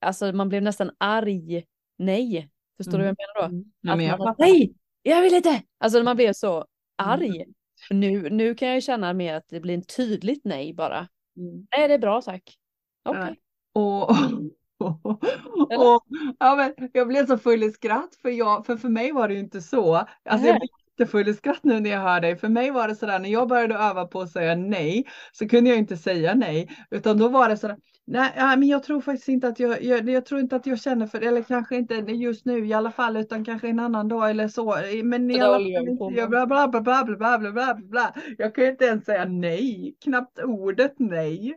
[0.00, 1.64] alltså man blev nästan arg
[1.98, 2.50] nej.
[2.76, 3.54] Förstår du vad jag menar då?
[3.54, 3.72] Mm.
[3.80, 5.62] Nej, men jag man nej, jag vill inte!
[5.78, 7.42] Alltså man blev så arg.
[7.90, 8.00] Mm.
[8.00, 11.08] Nu, nu kan jag känna mer att det blir en tydligt nej bara.
[11.36, 11.66] Mm.
[11.76, 12.58] Nej, det är bra tack.
[13.04, 13.36] Okej.
[13.72, 14.16] Och, och,
[14.84, 16.04] och,
[16.38, 19.34] ja, men jag blev så full i skratt för, jag, för för mig var det
[19.34, 19.94] ju inte så.
[19.94, 20.68] Alltså jag blev
[20.98, 22.36] jättefull i skratt nu när jag hör dig.
[22.36, 25.70] För mig var det sådär när jag började öva på att säga nej så kunde
[25.70, 26.70] jag inte säga nej.
[26.90, 30.26] Utan då var det sådär, nej men jag tror faktiskt inte att jag, jag, jag
[30.26, 31.26] tror inte att jag känner för det.
[31.26, 34.76] Eller kanske inte just nu i alla fall utan kanske en annan dag eller så.
[35.04, 38.14] Men i alla fall jag bla bla bla bla bla bla bla bla bla.
[38.38, 41.54] Jag kan ju inte ens säga nej, knappt ordet nej.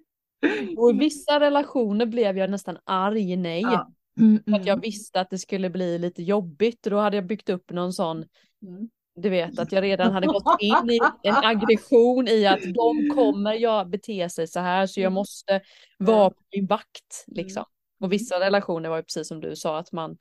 [0.77, 3.61] Och i vissa relationer blev jag nästan arg nej.
[3.61, 3.91] Ja.
[4.19, 7.17] Mm, För att jag mm, visste att det skulle bli lite jobbigt och då hade
[7.17, 8.89] jag byggt upp någon sån, mm.
[9.15, 13.53] du vet att jag redan hade gått in i en aggression i att de kommer
[13.53, 15.61] jag bete sig så här så jag måste
[15.97, 17.63] vara på min vakt liksom.
[17.99, 20.17] Och vissa relationer var ju precis som du sa att man,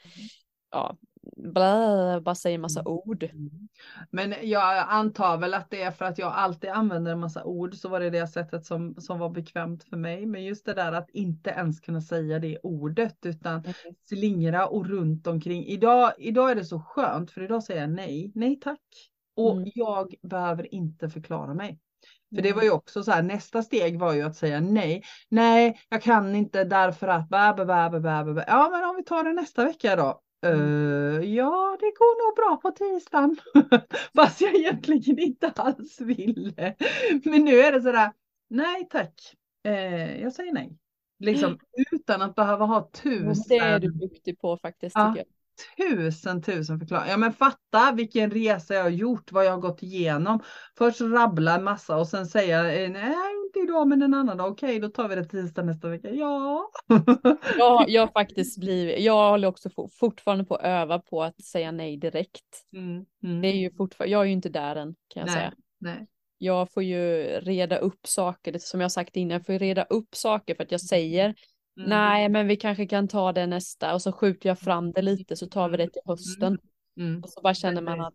[0.70, 0.96] ja,
[1.37, 3.23] blä, bara säger massa ord.
[3.23, 3.69] Mm.
[4.11, 7.75] Men jag antar väl att det är för att jag alltid använder en massa ord
[7.75, 10.27] så var det det sättet som, som var bekvämt för mig.
[10.27, 13.65] Men just det där att inte ens kunna säga det ordet utan
[14.09, 15.65] slingra och runt omkring.
[15.67, 18.81] Idag, idag är det så skönt för idag säger jag nej, nej tack.
[19.37, 19.71] Och Mm.
[19.75, 21.79] jag behöver inte förklara mig.
[22.35, 25.03] För det var ju också så här, nästa steg var ju att säga nej.
[25.29, 28.45] Nej, jag kan inte därför att, bä, bä, bä, bä, bä.
[28.47, 30.21] ja men om vi tar det nästa vecka då.
[30.46, 33.37] Uh, ja, det går nog bra på tisdagen.
[34.14, 36.75] Fast jag egentligen inte alls ville.
[37.25, 38.12] Men nu är det sådär,
[38.49, 39.35] nej tack,
[39.68, 40.79] uh, jag säger nej.
[41.18, 41.59] Liksom
[41.92, 43.44] utan att behöva ha tusen.
[43.49, 44.96] Det är du duktig på faktiskt.
[44.96, 45.16] Ja,
[45.77, 47.11] tusen tusen förklaringar.
[47.11, 50.40] Ja men fatta vilken resa jag har gjort, vad jag har gått igenom.
[50.79, 54.53] Först rabbla en massa och sen säga eh, nej inte idag men en annan dag.
[54.53, 56.11] Okej då tar vi det tisdag nästa vecka.
[56.11, 56.71] Ja.
[57.59, 61.73] ja jag har faktiskt blivit, jag håller också fortfarande på att öva på att säga
[61.73, 62.66] nej direkt.
[62.73, 63.42] Mm, mm.
[63.42, 65.53] Det är ju fortfarande, jag är ju inte där än kan jag nej, säga.
[65.81, 66.07] Nej.
[66.38, 70.14] Jag får ju reda upp saker, som jag sagt innan, jag får ju reda upp
[70.14, 71.35] saker för att jag säger
[71.77, 71.90] Mm.
[71.90, 75.37] Nej, men vi kanske kan ta det nästa och så skjuter jag fram det lite
[75.37, 76.59] så tar vi det till hösten.
[76.97, 77.09] Mm.
[77.11, 77.23] mm.
[77.23, 78.14] Och så bara känner man att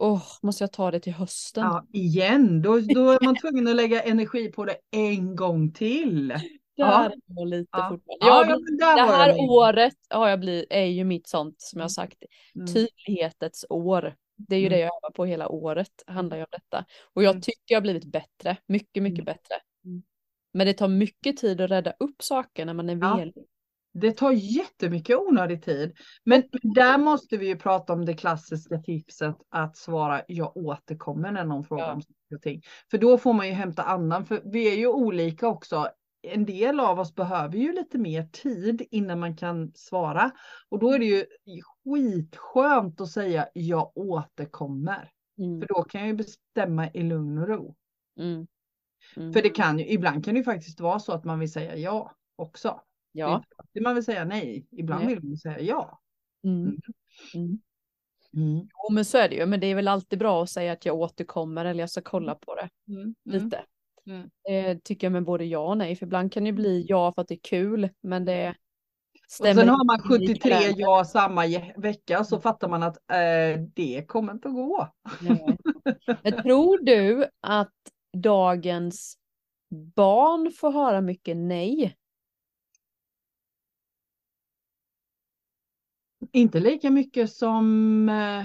[0.00, 1.64] oh, måste jag ta det till hösten?
[1.64, 6.28] Ja, igen, då, då är man tvungen att lägga energi på det en gång till.
[6.28, 7.44] Där ja.
[7.44, 7.88] lite ja.
[7.88, 8.26] fortfarande.
[8.26, 11.88] Ja, ja, det här året har jag blivit, är ju mitt sånt som jag mm.
[11.88, 12.66] sagt, mm.
[12.66, 14.14] tydlighetens år.
[14.36, 14.76] Det är ju mm.
[14.76, 16.84] det jag övar på hela året, handlar ju om detta.
[17.14, 19.54] Och jag tycker jag har blivit bättre, mycket, mycket bättre.
[20.52, 23.16] Men det tar mycket tid att rädda upp saker när man är ja.
[23.16, 23.34] velig.
[23.92, 25.96] Det tar jättemycket onödig tid.
[26.24, 31.44] Men där måste vi ju prata om det klassiska tipset att svara jag återkommer när
[31.44, 31.92] någon frågar ja.
[31.92, 32.62] om saker och ting.
[32.90, 35.88] För då får man ju hämta annan, för vi är ju olika också.
[36.22, 40.30] En del av oss behöver ju lite mer tid innan man kan svara.
[40.68, 41.24] Och då är det ju
[41.84, 45.10] skitskönt att säga jag återkommer.
[45.38, 45.60] Mm.
[45.60, 47.76] För då kan jag ju bestämma i lugn och ro.
[48.18, 48.46] Mm.
[49.16, 49.32] Mm.
[49.32, 51.76] För det kan ju, ibland kan det ju faktiskt vara så att man vill säga
[51.76, 52.80] ja också.
[53.12, 53.44] Ja.
[53.72, 55.14] Det man vill säga nej, ibland nej.
[55.14, 56.00] vill man säga ja.
[56.44, 56.62] Mm.
[56.62, 56.78] Mm.
[57.34, 57.60] mm.
[58.36, 58.68] mm.
[58.72, 60.84] Jo men så är det ju, men det är väl alltid bra att säga att
[60.84, 63.14] jag återkommer eller jag ska kolla på det mm.
[63.24, 63.64] lite.
[64.44, 67.22] Det tycker jag med både ja och nej, för ibland kan det bli ja för
[67.22, 68.54] att det är kul, men det
[69.30, 69.50] Stämmer.
[69.50, 71.42] Och sen har man 73 ja samma
[71.76, 74.88] vecka så fattar man att eh, det kommer inte att gå.
[76.22, 77.74] Men tror du att
[78.16, 79.16] dagens
[79.96, 81.96] barn får höra mycket nej.
[86.32, 88.44] Inte lika mycket som eh,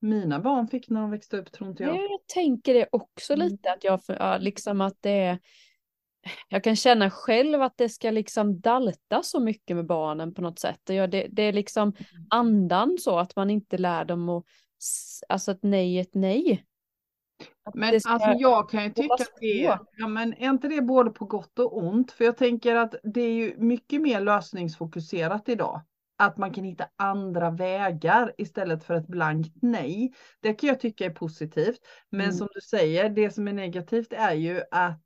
[0.00, 1.96] mina barn fick när de växte upp tror inte jag.
[1.96, 3.48] Jag tänker det också mm.
[3.48, 5.38] lite att jag liksom att det är
[6.48, 10.58] jag kan känna själv att det ska liksom dalta så mycket med barnen på något
[10.58, 10.80] sätt.
[10.84, 12.26] Det, det är liksom mm.
[12.30, 14.44] andan så att man inte lär dem att,
[15.28, 16.64] alltså ett nej ett nej.
[17.74, 21.10] Men alltså jag kan ju tycka att det är, ja, men är inte det både
[21.10, 22.12] på gott och ont?
[22.12, 25.80] För jag tänker att det är ju mycket mer lösningsfokuserat idag.
[26.18, 30.12] Att man kan hitta andra vägar istället för ett blankt nej.
[30.40, 31.80] Det kan jag tycka är positivt.
[32.10, 32.32] Men mm.
[32.36, 35.02] som du säger, det som är negativt är ju att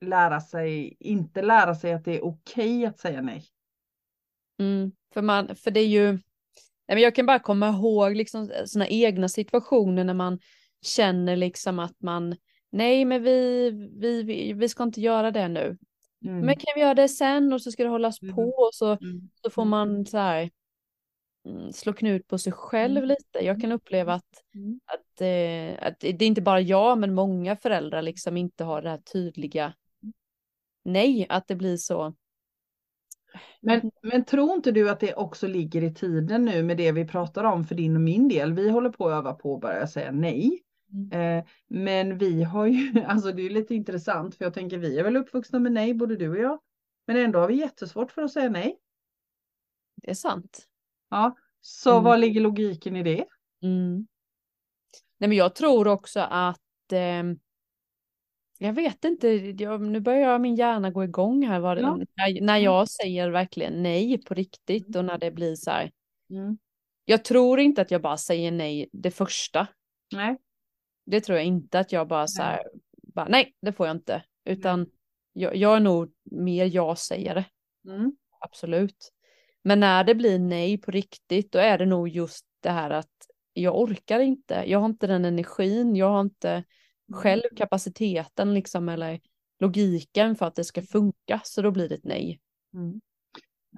[0.00, 3.44] lära sig, inte lära sig att det är okej okay att säga nej.
[4.58, 6.18] Mm, för, man, för det är ju,
[6.86, 10.38] jag kan bara komma ihåg liksom sådana egna situationer när man
[10.82, 12.36] känner liksom att man,
[12.70, 15.78] nej men vi, vi, vi, vi ska inte göra det nu.
[16.24, 16.46] Mm.
[16.46, 18.34] Men kan vi göra det sen och så ska det hållas mm.
[18.34, 19.30] på och så, mm.
[19.42, 20.50] så får man så här
[21.46, 23.08] mm, slå knut på sig själv mm.
[23.08, 23.44] lite.
[23.44, 24.80] Jag kan uppleva att, mm.
[24.86, 28.90] att, eh, att det är inte bara jag men många föräldrar liksom inte har det
[28.90, 29.74] här tydliga
[30.88, 32.14] nej, att det blir så.
[33.60, 37.04] Men, men tror inte du att det också ligger i tiden nu med det vi
[37.04, 38.52] pratar om för din och min del?
[38.52, 40.62] Vi håller på att öva på att börja säga nej.
[40.92, 41.38] Mm.
[41.38, 45.04] Eh, men vi har ju, alltså det är lite intressant för jag tänker vi är
[45.04, 46.60] väl uppvuxna med nej både du och jag.
[47.06, 48.78] Men ändå har vi jättesvårt för att säga nej.
[50.02, 50.66] Det är sant.
[51.10, 52.04] Ja, så mm.
[52.04, 53.26] vad ligger logiken i det?
[53.62, 54.06] Mm.
[55.18, 57.22] Nej men jag tror också att eh,
[58.58, 61.96] jag vet inte, jag, nu börjar min hjärna gå igång här var, ja.
[61.96, 62.86] när, när jag mm.
[62.86, 65.90] säger verkligen nej på riktigt och när det blir så här.
[66.30, 66.58] Mm.
[67.04, 69.66] Jag tror inte att jag bara säger nej det första.
[70.12, 70.36] Nej.
[71.10, 72.62] Det tror jag inte att jag bara så här,
[73.02, 74.22] bara, nej det får jag inte.
[74.44, 74.86] Utan
[75.32, 77.44] jag, jag är nog mer ja-sägare.
[77.84, 78.16] Mm.
[78.40, 79.12] Absolut.
[79.62, 83.12] Men när det blir nej på riktigt då är det nog just det här att
[83.52, 84.64] jag orkar inte.
[84.66, 86.64] Jag har inte den energin, jag har inte mm.
[87.10, 89.20] själv kapaciteten liksom eller
[89.60, 92.40] logiken för att det ska funka så då blir det ett nej.
[92.74, 93.00] Mm.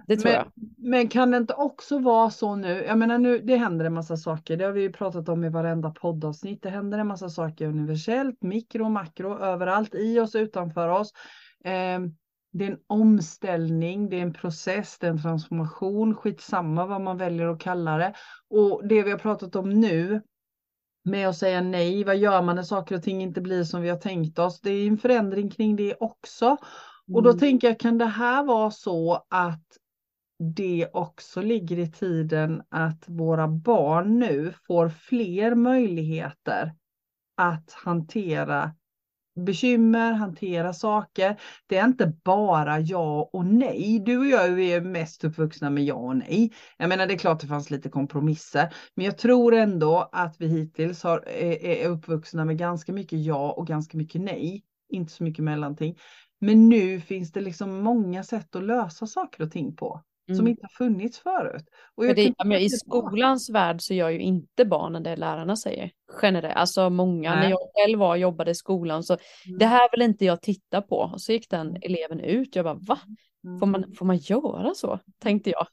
[0.06, 0.46] Det tror men, jag.
[0.78, 4.16] Men kan det inte också vara så nu, jag menar nu, det händer en massa
[4.16, 7.66] saker, det har vi ju pratat om i varenda poddavsnitt, det händer en massa saker
[7.66, 11.12] universellt, mikro, makro, överallt, i oss, utanför oss.
[11.64, 12.00] Eh,
[12.52, 17.16] det är en omställning, det är en process, det är en transformation, skitsamma vad man
[17.18, 18.14] väljer att kalla det.
[18.50, 20.22] Och det vi har pratat om nu,
[21.04, 22.04] med att säga nej.
[22.04, 24.60] Vad gör man när saker och ting inte blir som vi har tänkt oss?
[24.60, 26.56] Det är en förändring kring det också.
[27.14, 27.40] Och då Mm.
[27.40, 29.64] tänker jag, kan det här vara så att
[30.40, 36.74] det också ligger i tiden att våra barn nu får fler möjligheter
[37.36, 38.74] att hantera
[39.40, 41.40] bekymmer, hantera saker.
[41.66, 44.02] Det är inte bara ja och nej.
[44.06, 46.52] Du och jag är mest uppvuxna med ja och nej.
[46.78, 50.46] Jag menar det är klart det fanns lite kompromisser, men jag tror ändå att vi
[50.46, 54.64] hittills har, eh, eh, är uppvuxna med ganska mycket ja och ganska mycket nej.
[54.88, 55.98] Inte så mycket mellanting.
[56.40, 60.02] Men nu finns det liksom många sätt att lösa saker och ting på
[60.36, 60.48] som Mm.
[60.50, 61.64] inte har funnits förut.
[61.94, 65.90] Och jag det, men I skolans värld så gör ju inte barnen det lärarna säger.
[66.22, 67.50] Generellt, alltså många, när Nej.
[67.50, 69.12] jag själv var och jobbade i skolan så
[69.46, 69.58] Mm.
[69.58, 70.96] det här vill inte jag titta på.
[70.96, 72.98] Och så gick den eleven ut, jag bara va?
[73.60, 73.70] Får Mm.
[73.70, 74.98] man, får man göra så?
[75.22, 75.66] Tänkte jag.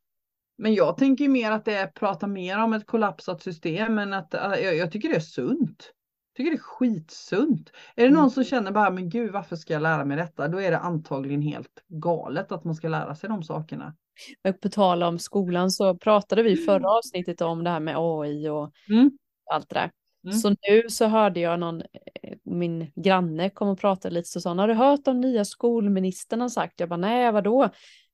[0.58, 4.34] Men jag tänker mer att det är prata mer om ett kollapsat system än att
[4.34, 5.92] äh, jag, jag tycker det är sunt.
[6.34, 7.72] Jag tycker det är skitsunt.
[7.96, 8.30] Är det någon Mm.
[8.30, 10.48] som känner bara, men gud varför ska jag lära mig detta?
[10.48, 13.96] Då är det antagligen helt galet att man ska lära sig de sakerna.
[14.44, 18.50] Men på tal om skolan så pratade vi förra avsnittet om det här med AI
[18.50, 19.12] och Mm.
[19.52, 19.92] allt det där.
[20.24, 20.38] Mm.
[20.38, 24.54] Så nu så hörde jag någon, eh, min granne kom och pratade lite så sa
[24.54, 26.80] har du hört om nya skolministern har sagt?
[26.80, 27.70] Jag bara, nej vadå?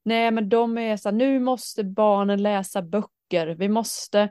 [0.05, 4.29] Nej men de är så här, nu måste barnen läsa böcker, vi måste,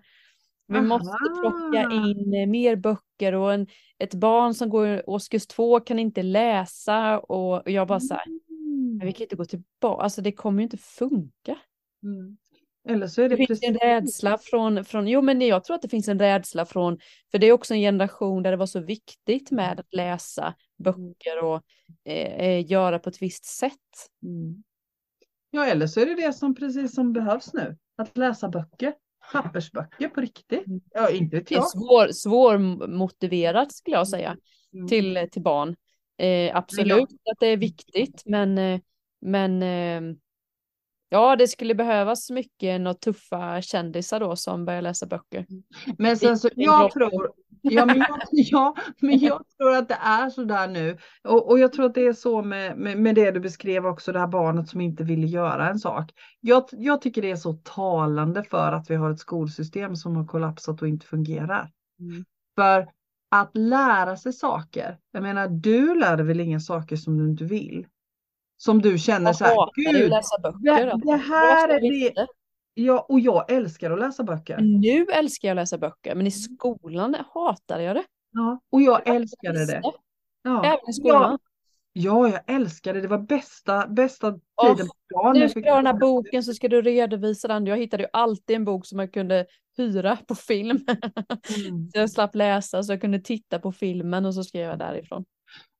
[0.66, 2.06] vi måste plocka Aha.
[2.11, 3.66] in mer böcker och en,
[3.98, 8.24] ett barn som går årskurs två kan inte läsa och, och jag bara så här,
[8.98, 11.59] men vi kan inte gå tillbaka, alltså det kommer ju inte funka.
[12.02, 12.37] Mm.
[12.88, 13.83] Eller så är det, Det finns ju en precis.
[13.88, 16.98] rädsla från, från, jo men jag tror att det finns en rädsla från,
[17.31, 21.44] för det är också en generation där det var så viktigt med att läsa böcker
[21.44, 21.62] och
[22.05, 23.72] eh, eh, göra på ett visst sätt.
[24.22, 24.62] Mm.
[25.50, 27.76] Ja, eller så är det det som precis som behövs nu.
[27.96, 28.94] Att läsa böcker.
[29.33, 30.66] Pappersböcker på riktigt.
[30.66, 30.81] Mm.
[30.90, 31.70] Ja, inte vet Det är jag.
[31.70, 34.37] svår, svårmotiverat skulle jag säga
[34.74, 34.88] Mm.
[34.88, 35.76] till, till barn.
[36.18, 38.81] Eh, absolut att det är viktigt men, eh,
[39.20, 40.16] men eh,
[41.09, 45.46] ja det skulle behövas mycket några tuffa kändisar då som börjar läsa böcker.
[45.98, 50.31] Men sen så, jag tror, ja men jag, ja, men jag tror att det är
[50.31, 50.98] så där nu.
[51.25, 54.12] Och, och jag tror att det är så med, med, med det du beskrev också,
[54.12, 56.11] det här barnet som inte ville göra en sak.
[56.40, 60.27] Jag, jag tycker det är så talande för att vi har ett skolsystem som har
[60.27, 61.70] kollapsat och inte fungerar.
[62.01, 62.25] Mm.
[62.55, 62.88] För
[63.33, 67.45] att lära sig saker, jag menar du lär dig väl inga saker som du inte
[67.45, 67.87] vill?
[68.57, 70.87] Som du känner Jag så här, hatar ju att gud, läsa böcker.
[70.87, 71.11] det, alltså.
[71.11, 71.81] det här Jag är
[72.14, 72.27] det,
[72.75, 74.59] ja, och jag älskar att läsa böcker.
[74.61, 78.05] Nu älskar jag att läsa böcker, men i skolan hatade jag det.
[78.33, 79.83] Ja, och jag Jag älskade det.
[80.42, 80.64] Ja.
[80.64, 81.23] Även i skolan.
[81.31, 81.38] Ja,
[81.92, 83.02] jag älskade det.
[83.02, 85.33] Det var bästa, bästa Åh, tiden på dagen.
[85.33, 87.66] Nu Jag ska du ha den här boken så ska du redovisa den.
[87.66, 90.78] Jag hittade ju alltid en bok som jag kunde hyra på film.
[91.66, 91.88] Mm.
[91.92, 95.24] Så jag slapp läsa så jag kunde titta på filmen och så skrev jag därifrån.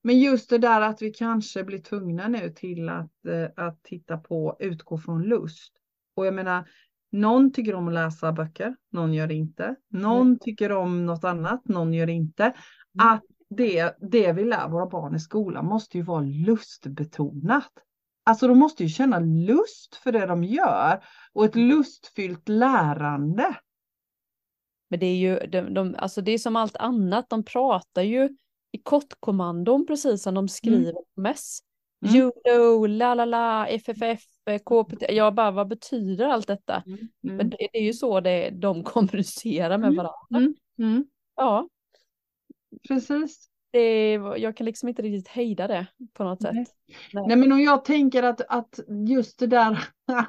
[0.05, 4.17] Men just det där att vi kanske blir tvungna nu till att, eh, att titta
[4.17, 5.73] på, utgå från lust.
[6.17, 6.69] Och jag menar,
[7.13, 9.77] någon tycker om att läsa böcker, någon gör det inte.
[9.91, 12.45] Någon tycker om något annat, någon gör det inte.
[12.45, 13.09] Mm.
[13.09, 13.23] Att
[13.57, 17.73] det, det vi lär våra barn i skolan måste ju vara lustbetonat.
[18.25, 23.57] Alltså de måste ju känna lust för det de gör och ett lustfyllt lärande.
[24.91, 28.29] Men det är ju, de, de, alltså det är som allt annat, de pratar ju
[28.73, 31.59] i kortkommandon precis som de skriver på mess.
[32.05, 32.17] Mm.
[32.17, 34.23] You know, la la la, FFF,
[34.65, 35.03] KPT.
[35.09, 36.83] Jag bara, vad betyder allt detta?
[36.87, 37.09] Mm.
[37.21, 39.97] Men det, det är ju så det, de kommunicerar med Mm.
[39.97, 40.39] varandra.
[40.39, 40.55] Mm.
[40.79, 41.07] Mm.
[41.37, 41.69] Ja,
[42.89, 43.49] Precis.
[43.73, 46.55] det, jag kan liksom inte riktigt hejda det på något sätt.
[46.55, 46.67] Nej.
[47.27, 49.79] Nej men om jag tänker att, att just det där,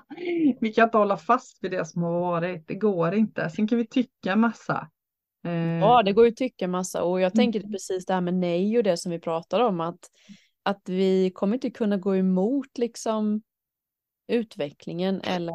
[0.60, 3.50] vi kan inte hålla fast vid det som har varit, det går inte.
[3.50, 4.90] Sen kan vi tycka massa.
[5.46, 7.72] Eh, Ja, det går ju att tycka massa och jag tänker Mm.
[7.72, 10.00] precis det här med nej och det som vi pratar om att,
[10.64, 13.42] att vi kommer inte kunna gå emot liksom
[14.28, 15.54] utvecklingen eller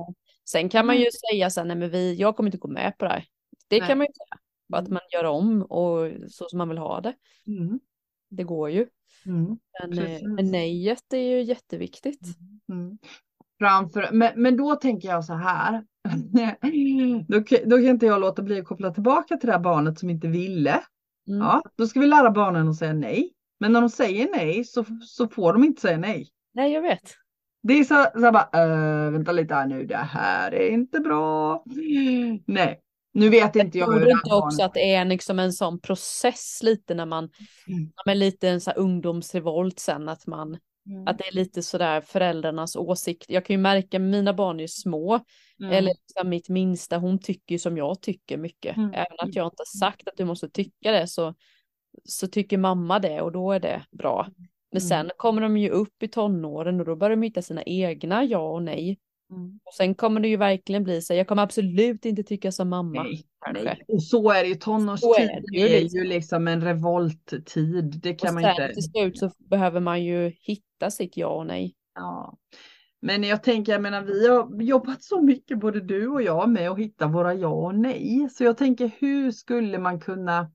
[0.51, 2.99] sen kan man ju säga så här, nej men vi, jag kommer inte gå med
[2.99, 3.25] på det här.
[3.69, 3.89] Det Nej.
[3.89, 4.41] kan man ju säga,
[4.73, 4.93] att Mm.
[4.93, 7.15] man gör om och så som man vill ha det.
[7.47, 7.81] Mm.
[8.31, 8.87] Det går ju.
[9.27, 9.57] Mm.
[9.83, 12.21] Men, eh, men nejet är ju jätteviktigt.
[12.73, 12.99] Mm.
[13.59, 15.85] Framför, men, men då tänker jag så här.
[17.29, 19.99] då, kan- då kan inte jag låta bli att koppla tillbaka till det här barnet
[19.99, 20.81] som inte ville.
[21.29, 21.41] Mm.
[21.41, 23.33] Ja, då ska vi lära barnen att säga nej.
[23.61, 26.29] Men när de säger nej så, så får de inte säga nej.
[26.55, 27.15] Nej, jag vet.
[27.63, 28.49] Det är så, så här bara,
[29.07, 31.65] "Äh, vänta lite här nu, det här är inte bra.
[32.47, 32.81] Nej,
[33.19, 35.81] nu vet inte jag Tror hur det här också att det är liksom en sån
[35.81, 37.31] process lite när man,
[37.69, 37.91] Mm.
[38.07, 40.59] men lite en sån ungdomsrevolt sen att man,
[40.89, 41.09] Mm.
[41.09, 43.25] Att det är lite sådär föräldrarnas åsikt.
[43.29, 45.21] Jag kan ju märka, mina barn är ju små,
[45.61, 45.73] mm.
[45.73, 48.77] eller liksom mitt minsta, hon tycker ju som jag tycker mycket.
[48.77, 48.91] Mm.
[48.95, 51.35] Även att jag inte har sagt att du måste tycka det så,
[52.05, 54.29] så tycker mamma det och då är det bra.
[54.73, 55.13] Men sen mm.
[55.17, 58.63] kommer de ju upp i tonåren och då börjar de hitta sina egna ja och
[58.63, 58.99] nej.
[59.31, 59.61] Mm.
[59.65, 63.03] Och sen kommer det ju verkligen bli så, jag kommer absolut inte tycka som mamma.
[63.03, 63.85] Nej, nej.
[63.89, 68.01] Och så är det ju, tonårstid är det, är ju liksom en revolttid.
[68.03, 68.75] Det kan och man sen inte.
[68.75, 71.75] till slut så behöver man ju hitta sitt ja och nej.
[71.95, 72.39] Ja.
[73.01, 76.71] Men jag tänker, jag menar vi har jobbat så mycket både du och jag med
[76.71, 78.29] att hitta våra ja och nej.
[78.31, 80.51] Så jag tänker hur skulle man kunna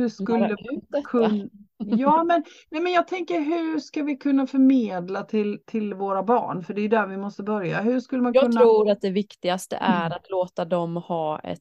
[0.00, 1.48] hur skulle man kunna...
[1.78, 6.64] Ja, men, nej, men jag tänker hur ska vi kunna förmedla till, till våra barn?
[6.64, 7.80] För det är där vi måste börja.
[7.80, 8.60] Hur skulle man jag kunna...
[8.60, 10.12] tror att det viktigaste är mm.
[10.12, 11.60] att låta dem ha ett...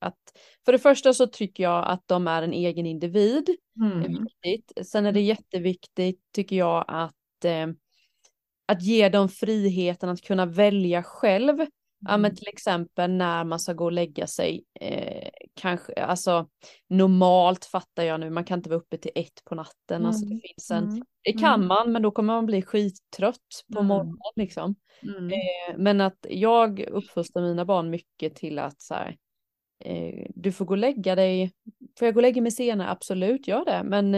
[0.00, 0.18] Att,
[0.64, 3.56] för det första så tycker jag att de är en egen individ.
[3.80, 4.00] Mm.
[4.02, 4.86] Är viktigt.
[4.86, 7.66] Sen är det jätteviktigt, tycker jag, att, eh,
[8.66, 11.66] att ge dem friheten att kunna välja själv
[12.00, 12.36] Ja men mm.
[12.36, 16.48] till exempel när man ska gå och lägga sig, eh, kanske, alltså
[16.88, 20.06] normalt fattar jag nu, man kan inte vara uppe till ett på natten, mm.
[20.06, 21.04] alltså det mm, finns en, mm.
[21.24, 21.66] det kan mm.
[21.68, 24.74] man men då kommer man bli skittrött på morgonen liksom.
[25.02, 29.16] Eh, men att jag uppfostrar mina barn mycket till att så här,
[29.84, 31.52] eh, du får gå och lägga dig,
[31.98, 32.90] får jag gå och lägga mig senare?
[32.90, 34.10] Absolut, gör det, men,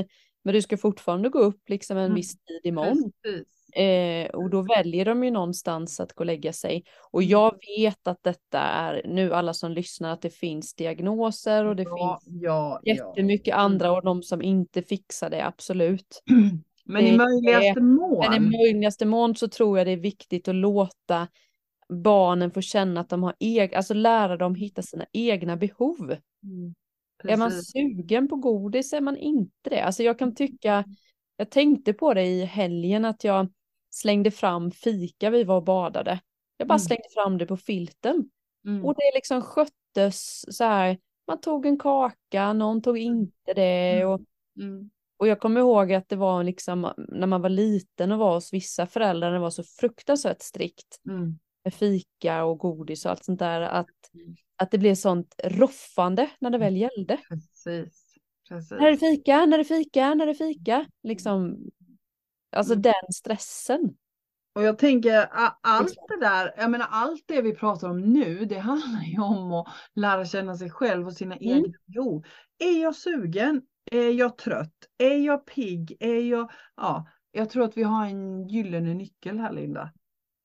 [0.43, 3.13] men du ska fortfarande gå upp liksom en viss tid imorgon.
[3.23, 3.62] Precis.
[3.73, 6.85] Eh, och då väljer de ju någonstans att gå och lägga sig.
[7.11, 7.31] Och mm.
[7.31, 11.83] jag vet att detta är, nu alla som lyssnar, att det finns diagnoser och det
[11.83, 13.57] ja, finns ja, jättemycket ja.
[13.57, 13.97] andra mm.
[13.97, 16.23] och de som inte fixar det, absolut.
[16.85, 18.27] Men i möjligaste mån.
[18.31, 21.29] Men i möjligaste mån så tror jag det är viktigt att låta
[21.89, 26.17] barnen få känna att de har egen, alltså lära dem hitta sina egna behov.
[26.45, 26.75] Mm,
[27.25, 29.81] är man sugen på godis är man inte det.
[29.81, 30.85] Alltså jag kan tycka,
[31.37, 33.49] jag tänkte på det i helgen att jag
[33.95, 36.21] slängde fram fika, vi var och badade.
[36.57, 36.81] Jag bara mm.
[36.85, 38.31] slängde fram det på filten.
[38.67, 38.85] Mm.
[38.85, 43.13] Och det liksom sköttes så här, man tog en kaka, någon tog mm.
[43.13, 43.93] inte det.
[43.93, 44.09] Mm.
[44.09, 44.21] Och,
[44.61, 44.91] mm.
[45.17, 48.53] och jag kommer ihåg att det var liksom när man var liten och var hos
[48.53, 51.39] vissa föräldrar, det var så fruktansvärt strikt mm.
[51.65, 53.91] med fika och godis och allt sånt där, att,
[54.57, 57.19] att det blev sånt roffande när det väl gällde.
[57.29, 58.09] Precis.
[58.49, 58.71] Precis.
[58.71, 60.87] När är det fika, när är det fika, när är det fika?
[61.03, 61.59] Liksom,
[62.53, 62.83] Alltså mm.
[62.83, 63.97] den stressen.
[64.55, 65.29] Och jag tänker
[65.61, 69.53] allt det där, jag menar allt det vi pratar om nu, det handlar ju om
[69.53, 71.57] att lära känna sig själv och sina mm.
[71.57, 72.25] egna behov.
[72.59, 73.63] Är jag sugen?
[73.91, 74.75] Är jag trött?
[74.99, 75.97] Är jag pigg?
[76.01, 79.93] Är jag, ja, jag tror att vi har en gyllene nyckel här Linda.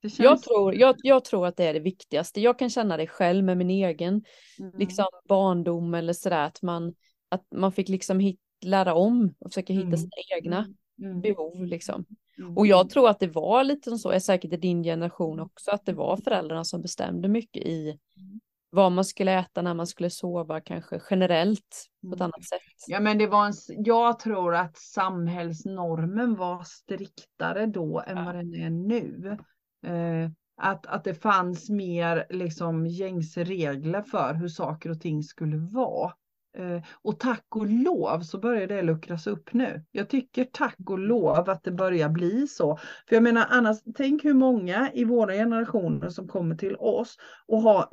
[0.01, 0.19] Känns...
[0.19, 2.41] Jag, tror, jag, jag tror att det är det viktigaste.
[2.41, 4.23] Jag kan känna det själv med min egen
[4.59, 4.71] mm.
[4.77, 6.93] liksom, barndom eller sådär, att man,
[7.29, 9.97] att man fick liksom hit, lära om och försöka hitta mm.
[9.97, 10.67] sina egna.
[10.99, 12.05] Mm behov liksom.
[12.37, 12.57] Mm.
[12.57, 15.85] Och jag tror att det var lite så, är säkert i din generation också, att
[15.85, 18.39] det var föräldrarna som bestämde mycket i mm.
[18.69, 22.25] vad man skulle äta när man skulle sova, kanske generellt på ett mm.
[22.25, 22.59] annat sätt.
[22.87, 23.53] Ja, men det var en,
[23.85, 28.23] jag tror att samhällsnormen var striktare då än ja.
[28.25, 29.37] vad den är nu.
[29.85, 30.31] Eh,
[30.61, 36.13] att, att det fanns mer liksom gängse regler för hur saker och ting skulle vara.
[36.57, 39.83] Eh, och tack och lov så börjar det luckras upp nu.
[39.91, 42.77] Jag tycker tack och lov att det börjar bli så.
[43.07, 47.17] För jag menar annars, tänk hur många i våra generationer som kommer till oss
[47.47, 47.87] och har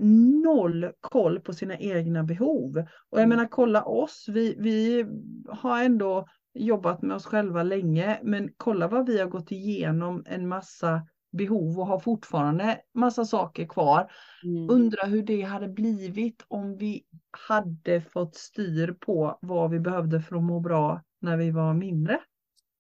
[0.45, 2.77] noll koll på sina egna behov.
[3.11, 3.37] Och jag mm.
[3.37, 5.07] menar kolla oss, vi, vi
[5.49, 10.49] har ändå jobbat med oss själva länge, men kolla vad vi har gått igenom en
[10.49, 11.03] massa
[11.35, 14.11] behov och har fortfarande massa saker kvar.
[14.45, 14.71] Mm.
[14.71, 17.05] Undrar hur det hade blivit om vi
[17.49, 22.21] hade fått styr på vad vi behövde för att må bra när vi var mindre.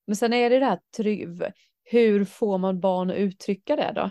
[0.07, 1.52] Men sen är det det här,
[1.84, 4.11] hur får man barn att uttrycka det då?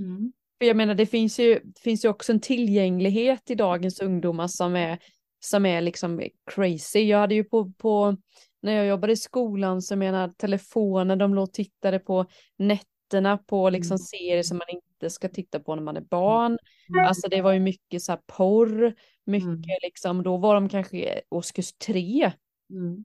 [0.00, 0.32] Mm.
[0.58, 4.48] För jag menar det finns ju, det finns ju också en tillgänglighet i dagens ungdomar
[4.48, 4.98] som är,
[5.40, 7.00] som är liksom crazy.
[7.00, 8.16] Jag hade ju på, på
[8.62, 12.26] när jag jobbade i skolan så menar telefoner, de låg och tittade på
[12.58, 12.86] net
[13.20, 13.98] nätterna på liksom mm.
[13.98, 16.58] serier som man inte ska titta på när man är barn.
[16.88, 17.06] Mm.
[17.06, 18.94] Alltså det var ju mycket så här porr,
[19.24, 19.78] mycket mm.
[19.82, 22.32] liksom, då var de kanske årskurs tre.
[22.70, 23.04] Mm.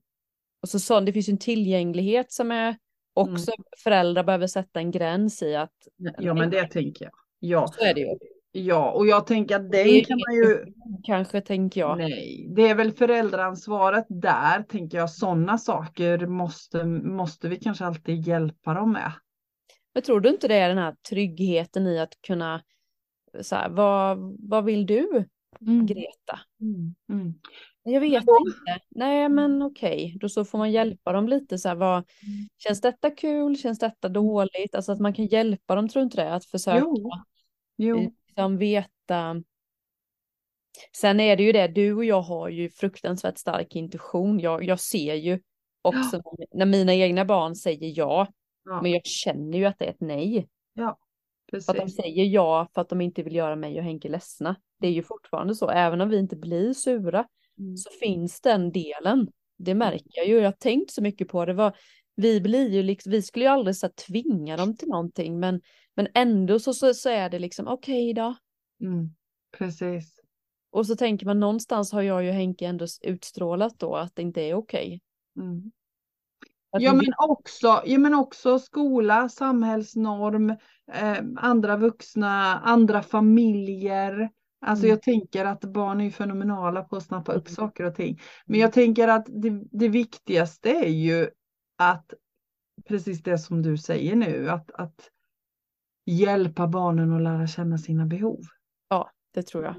[0.61, 2.75] Och så sa det finns ju en tillgänglighet som är
[3.13, 3.65] också mm.
[3.83, 5.87] föräldrar behöver sätta en gräns i att.
[6.17, 7.13] Ja men det tänker jag.
[7.39, 7.67] Ja.
[7.67, 8.17] Så är det ju.
[8.51, 10.65] Ja, och jag tänker att det kan man ju...
[11.03, 11.97] Kanske tänker jag.
[11.97, 15.09] Nej, det är väl föräldraansvaret där, tänker jag.
[15.09, 19.11] Sådana saker måste, måste vi kanske alltid hjälpa dem med.
[19.93, 22.63] Men tror du inte det är den här tryggheten i att kunna,
[23.41, 25.25] så här, vad, vad vill du,
[25.61, 25.85] mm.
[25.85, 26.39] Greta?
[26.61, 26.95] Mm.
[27.09, 27.33] Mm.
[27.83, 28.83] Jag vet då- inte.
[28.89, 32.03] Nej men okej, då så får man hjälpa dem lite så här, vad,
[32.57, 34.75] känns detta kul, känns detta dåligt?
[34.75, 36.33] Alltså att man kan hjälpa dem, tror du inte det?
[36.33, 37.11] Att försöka Jo.
[37.77, 37.97] Jo.
[37.97, 39.43] liksom veta.
[40.97, 44.39] Sen är det ju det, du och jag har ju fruktansvärt stark intuition.
[44.39, 45.39] Jag, jag ser ju
[45.81, 46.21] också
[46.53, 48.27] när mina egna barn säger ja,
[48.63, 48.81] Ja.
[48.81, 50.47] men jag känner ju att det är ett nej.
[51.51, 51.95] För att de Precis.
[51.95, 54.55] säger ja för att de inte vill göra mig och Henke ledsna.
[54.79, 57.27] Det är ju fortfarande så, även om vi inte blir sura
[57.59, 57.77] Mm.
[57.77, 59.31] så finns den delen.
[59.57, 60.35] Det märker jag ju.
[60.35, 61.53] Jag har tänkt så mycket på det.
[61.53, 61.77] Var,
[62.15, 65.61] vi blir ju liksom, vi skulle ju aldrig så tvinga dem till någonting, men,
[65.95, 68.35] men ändå så, så, så är det liksom okej då.
[68.81, 69.09] Mm.
[69.57, 70.19] Precis.
[70.71, 74.41] Och så tänker man någonstans har jag ju Henke ändå utstrålat då att det inte
[74.41, 75.01] är okej.
[75.35, 75.71] Mm.
[76.71, 80.49] Ja men, också, ja men också skola, samhällsnorm,
[80.93, 84.29] eh, andra vuxna, andra familjer.
[84.61, 84.89] Alltså Mm.
[84.89, 87.55] jag tänker att barn är fenomenala på att snappa upp Mm.
[87.55, 88.19] saker och ting.
[88.45, 91.29] Men jag tänker att det, det viktigaste är ju
[91.77, 92.13] att,
[92.87, 95.09] precis det som du säger nu, att, att
[96.05, 98.41] hjälpa barnen att lära känna sina behov.
[98.89, 99.75] Ja, det tror jag.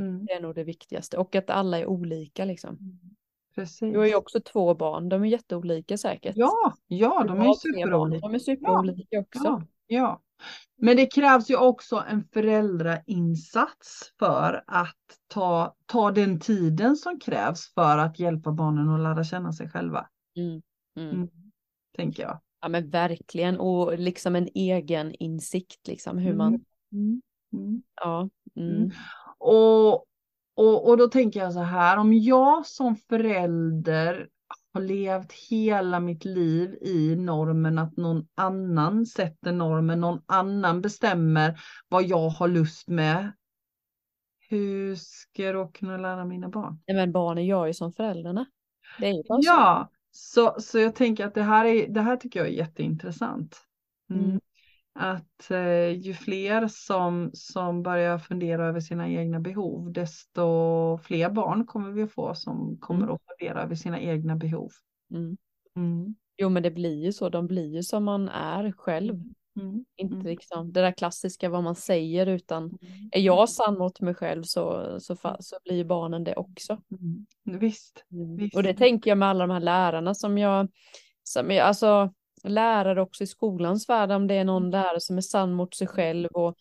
[0.00, 0.24] Mm.
[0.26, 1.18] Det är nog det viktigaste.
[1.18, 2.78] Och att alla är olika liksom.
[3.54, 3.92] Precis.
[3.92, 6.36] Du har ju också två barn, de är jätteolika säkert.
[6.36, 8.26] Ja, ja, de är superolika.
[8.28, 9.44] De är superolika också.
[9.44, 10.22] Ja, ja.
[10.76, 14.96] Men det krävs ju också en föräldrainsats för att
[15.28, 20.08] ta, ta den tiden som krävs för att hjälpa barnen att lära känna sig själva,
[20.36, 20.62] Mm.
[20.96, 21.10] Mm.
[21.16, 21.28] Mm.
[21.96, 22.40] tänker jag.
[22.60, 27.22] Ja men verkligen och liksom en egen insikt liksom hur man, Mm.
[27.52, 27.82] Mm.
[27.94, 28.28] ja.
[28.56, 28.76] Mm.
[28.76, 28.90] Mm.
[29.38, 30.04] Och,
[30.60, 34.28] och, och då tänker jag så här, om jag som förälder
[34.72, 41.60] har levt hela mitt liv i normen att någon annan sätter normen, någon annan bestämmer
[41.88, 43.32] vad jag har lust med.
[44.48, 46.82] Hur ska jag då kunna lära mina barn?
[46.86, 48.46] Nej, men barnen gör ju som föräldrarna.
[48.98, 49.48] Det är ju bara så.
[49.48, 53.60] Ja, så, så jag tänker att det här, är, det här tycker jag är jätteintressant.
[54.10, 54.24] Mm.
[54.24, 54.40] Mm.
[54.94, 61.66] Att eh, ju fler som, som börjar fundera över sina egna behov, desto fler barn
[61.66, 63.14] kommer vi att få som kommer Mm.
[63.14, 64.70] att fundera över sina egna behov.
[65.14, 65.36] Mm.
[65.76, 66.14] Mm.
[66.38, 69.14] Jo men det blir ju så, de blir ju som man är själv.
[69.60, 69.84] Mm.
[69.96, 70.26] Inte Mm.
[70.26, 72.78] liksom det där klassiska vad man säger utan Mm.
[73.12, 76.78] är jag sann mot mig själv så, så, så blir barnen det också.
[77.44, 78.04] Visst.
[78.38, 78.56] Visst.
[78.56, 80.68] Och det tänker jag med alla de här lärarna som jag,
[81.22, 82.12] som jag, alltså
[82.48, 85.86] lärare också i skolans värld, om det är någon lärare som är sann mot sig
[85.86, 86.56] själv och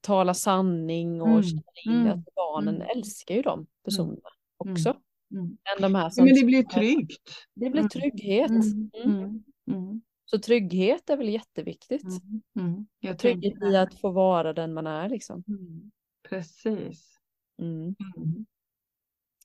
[0.00, 2.88] talar sanning och Mm, känner in mm, att barnen mm.
[2.96, 4.28] älskar ju de personerna
[4.64, 4.96] mm, också.
[5.32, 5.44] Mm.
[5.46, 7.30] Än de här som, men det blir tryggt.
[7.54, 8.50] det blir Mm, trygghet.
[8.50, 8.90] Mm.
[8.94, 9.18] Mm.
[9.18, 9.42] Mm.
[9.70, 10.02] Mm.
[10.24, 12.02] Så trygghet är väl jätteviktigt.
[12.02, 12.42] Mm.
[12.58, 12.86] Mm.
[13.00, 15.44] Jag Trygghet i att få vara den man är liksom.
[15.48, 15.90] Mm.
[16.28, 17.18] Precis.
[17.58, 17.94] Mm.
[18.16, 18.46] Mm.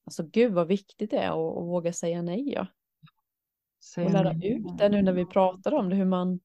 [0.03, 2.67] Alltså gud vad viktigt det är att, att våga säga nej ja.
[3.97, 6.39] Och lära ut det nu när vi pratar om det, hur man,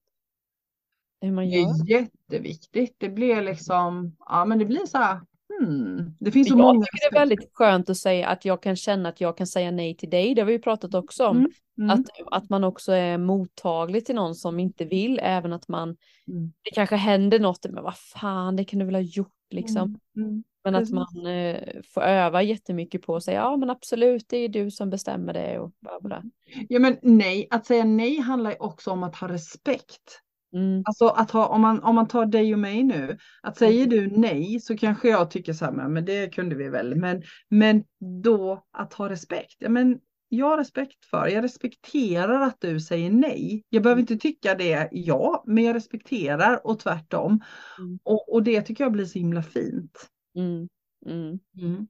[1.21, 1.69] hur man Det gör.
[1.69, 2.97] är jätteviktigt.
[2.99, 5.21] Det blir liksom, ja men det blir så här,
[5.61, 6.17] hmm.
[6.21, 8.77] Det finns så Jag många tycker det är väldigt skönt att säga att jag kan
[8.77, 10.35] känna att jag kan säga nej till dig.
[10.35, 11.37] Det har vi ju pratat också om.
[11.37, 12.07] Mm, mm, Att,
[12.43, 15.89] att man också är mottaglig till någon som inte vill, även att man,
[16.29, 19.99] mm, det kanske händer något, men vad fan, det kan du väl ha gjort liksom.
[20.17, 20.45] mm, mm.
[20.65, 21.59] Men att man eh,
[21.95, 25.59] får öva jättemycket på att säga, ja men absolut, det är du som bestämmer det
[25.59, 26.23] och bla bla.
[26.69, 30.23] Ja men nej, att säga nej handlar ju också om att ha respekt.
[30.55, 33.87] Mm, Alltså att ha, om man, om man tar dig och mig nu, att säger
[33.87, 37.85] du nej så kanske jag tycker så här, men, det kunde vi väl, men, men
[38.23, 39.99] då att ha respekt, ja men
[40.29, 43.65] jag har respekt för, jag respekterar att du säger nej.
[43.69, 47.41] Jag behöver inte tycka det, ja, men jag respekterar och tvärtom.
[47.79, 47.99] Mm.
[48.03, 50.11] Och, och det tycker jag blir så himla fint.
[50.37, 50.69] mm,
[51.07, 51.87] mm, Mm.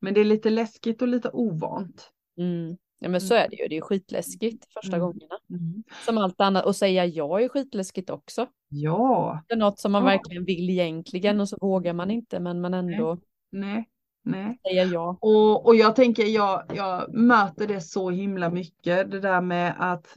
[0.00, 2.10] Men det är lite läskigt och lite ovant.
[2.38, 2.76] mm.
[2.98, 5.00] Ja men så är det ju, det är skitläskigt första Mm.
[5.08, 5.38] gångerna.
[5.50, 5.82] Mm.
[6.06, 8.46] Som allt annat, och säga ja är skitläskigt också.
[8.68, 10.08] Ja, Det är något som man Ja.
[10.08, 13.18] verkligen vill egentligen och så vågar man inte men man ändå
[13.52, 13.88] nej,
[14.22, 14.58] nej.
[14.62, 15.18] säger ja.
[15.20, 20.16] Och, och jag tänker, jag, jag möter det så himla mycket, det där med att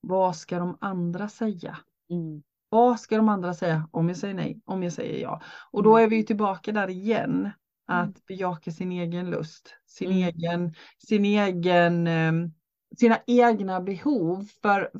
[0.00, 1.78] vad ska de andra säga?
[2.10, 2.42] Mm.
[2.68, 5.42] Vad ska de andra säga om jag säger nej, om jag säger ja?
[5.70, 6.04] Och då Mm.
[6.04, 7.50] är vi ju tillbaka där igen,
[7.86, 10.22] att bejaka sin egen lust, sin Mm.
[10.22, 10.74] egen,
[11.08, 12.50] sin egen, ehm,
[12.98, 14.48] sina egna behov.
[14.62, 14.90] För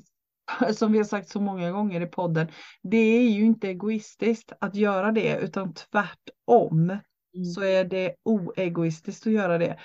[0.75, 2.49] som vi har sagt så många gånger i podden,
[2.83, 6.99] det är ju inte egoistiskt att göra det, utan tvärtom
[7.37, 7.45] Mm.
[7.55, 9.79] så är det oegoistiskt att göra det.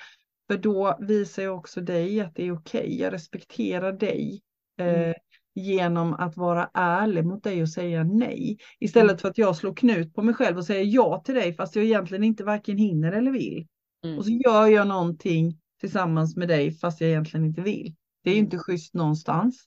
[0.50, 3.00] För då visar jag också dig att det är okej.
[3.00, 4.40] Jag respekterar dig
[4.80, 5.14] eh, Mm.
[5.54, 8.58] Genom att vara ärlig mot dig och säga nej.
[8.80, 9.18] Istället Mm.
[9.18, 11.84] för att jag slår knut på mig själv och säger ja till dig fast jag
[11.84, 13.66] egentligen inte varken hinner eller vill.
[14.04, 14.18] Mm.
[14.18, 17.94] Och så gör jag någonting tillsammans med dig fast jag egentligen inte vill.
[18.24, 19.66] Det är ju inte schysst någonstans.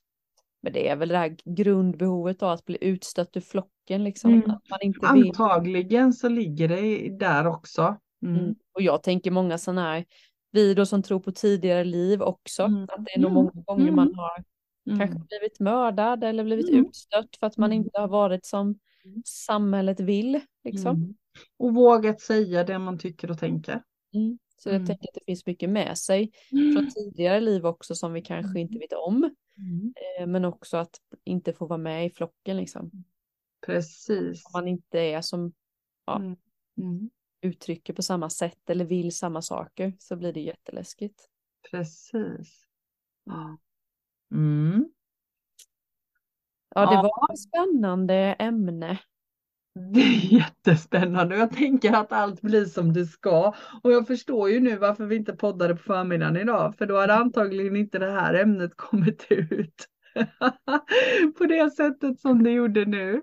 [0.62, 4.30] Men det är väl det här grundbehovet av att bli utstött ur flocken liksom.
[4.30, 4.50] Mm.
[4.50, 5.26] Att man inte vill.
[5.28, 7.96] Antagligen så ligger det där också.
[8.26, 8.40] Mm.
[8.40, 8.54] Mm.
[8.74, 10.04] Och jag tänker många sådana här,
[10.52, 12.82] vi då som tror på tidigare liv också, Mm.
[12.82, 13.34] att det är nog Mm.
[13.44, 13.96] många gånger Mm.
[13.96, 14.44] man har
[14.86, 14.98] Mm.
[14.98, 16.86] kanske blivit mördad eller blivit Mm.
[16.86, 17.84] utstött för att man Mm.
[17.84, 18.78] inte har varit som
[19.24, 20.40] samhället vill.
[20.64, 20.96] Liksom.
[20.96, 21.14] Mm.
[21.56, 23.82] Och vågat säga det man tycker och tänker.
[24.14, 24.38] Mm.
[24.56, 24.86] Så jag Mm.
[24.86, 26.30] tänker att det finns mycket med sig
[26.74, 29.34] från tidigare liv också som vi kanske inte vet om.
[29.58, 29.94] Mm.
[30.20, 32.90] Eh, Men också att inte få vara med i flocken liksom.
[33.66, 34.44] Precis.
[34.46, 35.52] Om man inte är som
[36.06, 36.16] ja.
[36.16, 36.36] Mm.
[36.78, 37.10] Mm.
[37.40, 41.28] uttrycker på samma sätt eller vill samma saker så blir det jätteläskigt.
[41.70, 42.66] Precis.
[43.30, 43.56] Mm.
[44.34, 44.84] Mm.
[46.74, 47.02] Ja, det Ja.
[47.02, 48.98] var ett spännande ämne.
[49.94, 53.54] Det är jättespännande och jag tänker att allt blir som det ska.
[53.82, 57.14] Och jag förstår ju nu varför vi inte poddade på förmiddagen idag, för då hade
[57.14, 59.86] antagligen inte det här ämnet kommit ut
[61.38, 63.20] på det sättet som det gjorde nu.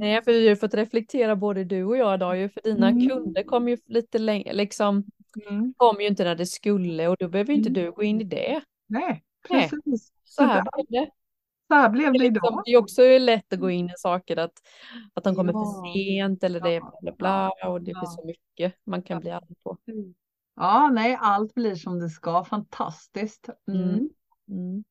[0.00, 2.88] Nej, för vi har ju fått reflektera både du och jag idag ju, för dina
[2.88, 3.08] Mm.
[3.08, 5.04] kunder kom ju lite längre, liksom
[5.50, 5.74] Mm.
[5.76, 7.84] kom ju inte när det skulle och då behöver inte Mm.
[7.84, 8.60] du gå in i det.
[8.88, 9.70] Nej, Nej.
[9.70, 10.12] precis.
[10.24, 11.10] Så här blev det.
[11.68, 12.62] så här blev det Liksom, idag.
[12.64, 14.52] det är också lätt att gå in i saker att,
[15.14, 15.58] att de kommer Ja.
[15.64, 18.00] för sent eller det är bla bla bla och det Ja.
[18.00, 19.76] finns så mycket man kan bli arg på.
[20.56, 22.44] Ja, nej, allt blir som det ska.
[22.44, 23.48] Fantastiskt.
[23.68, 23.82] Mm.
[23.88, 24.08] Mm.
[24.50, 24.84] Mm.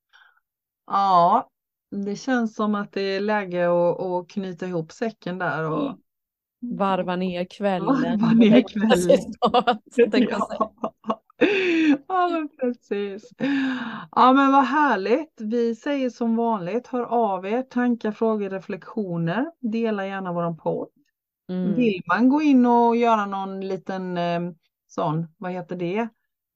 [0.87, 1.49] Ja,
[1.91, 5.69] det känns som att det är läge att, att knyta ihop säcken där.
[5.71, 5.83] Och...
[5.83, 5.97] Mm.
[6.77, 7.87] Varva ner kvällen.
[8.19, 9.19] Varva ner kvällen.
[10.29, 11.21] Ja.
[12.07, 13.29] ja, men precis.
[14.11, 15.41] Ja, men vad härligt.
[15.41, 19.51] Vi säger som vanligt, hör av er, tankar, frågor, reflektioner.
[19.59, 20.89] Dela gärna våran podd.
[21.49, 21.73] Mm.
[21.75, 24.41] Vill man gå in och göra någon liten eh,
[24.87, 26.07] sån, vad heter det?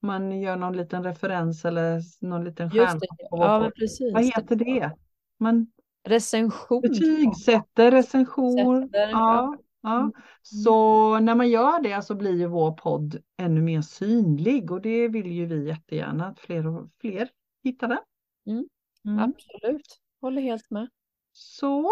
[0.02, 3.00] Man gör någon liten referens eller någon liten Just stjärna
[3.30, 4.14] Ja, men precis.
[4.14, 4.92] Vad heter det?
[5.40, 5.68] Man
[6.08, 6.82] Recension.
[6.82, 8.82] betygsätter, recension.
[8.82, 9.58] Sätter, Ja, ja.
[9.88, 10.12] Mm.
[10.42, 15.08] Så när man gör det så blir ju vår podd ännu mer synlig och det
[15.08, 17.30] vill ju vi jättegärna att fler och fler
[17.64, 18.00] hittar den.
[18.48, 18.68] Mm.
[19.06, 19.20] Mm.
[19.20, 20.00] Absolut.
[20.22, 20.90] Håller helt med.
[21.32, 21.92] Så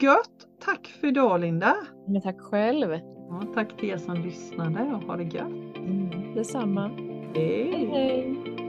[0.00, 0.46] gött.
[0.60, 1.76] Tack för idag Linda.
[2.08, 2.90] Men tack själv.
[2.92, 5.76] Ja, tack till er som lyssnade och ha det gött.
[5.76, 6.34] Mm.
[6.34, 6.88] Detsamma.
[7.34, 7.72] Hej.
[7.72, 8.59] Hej hej.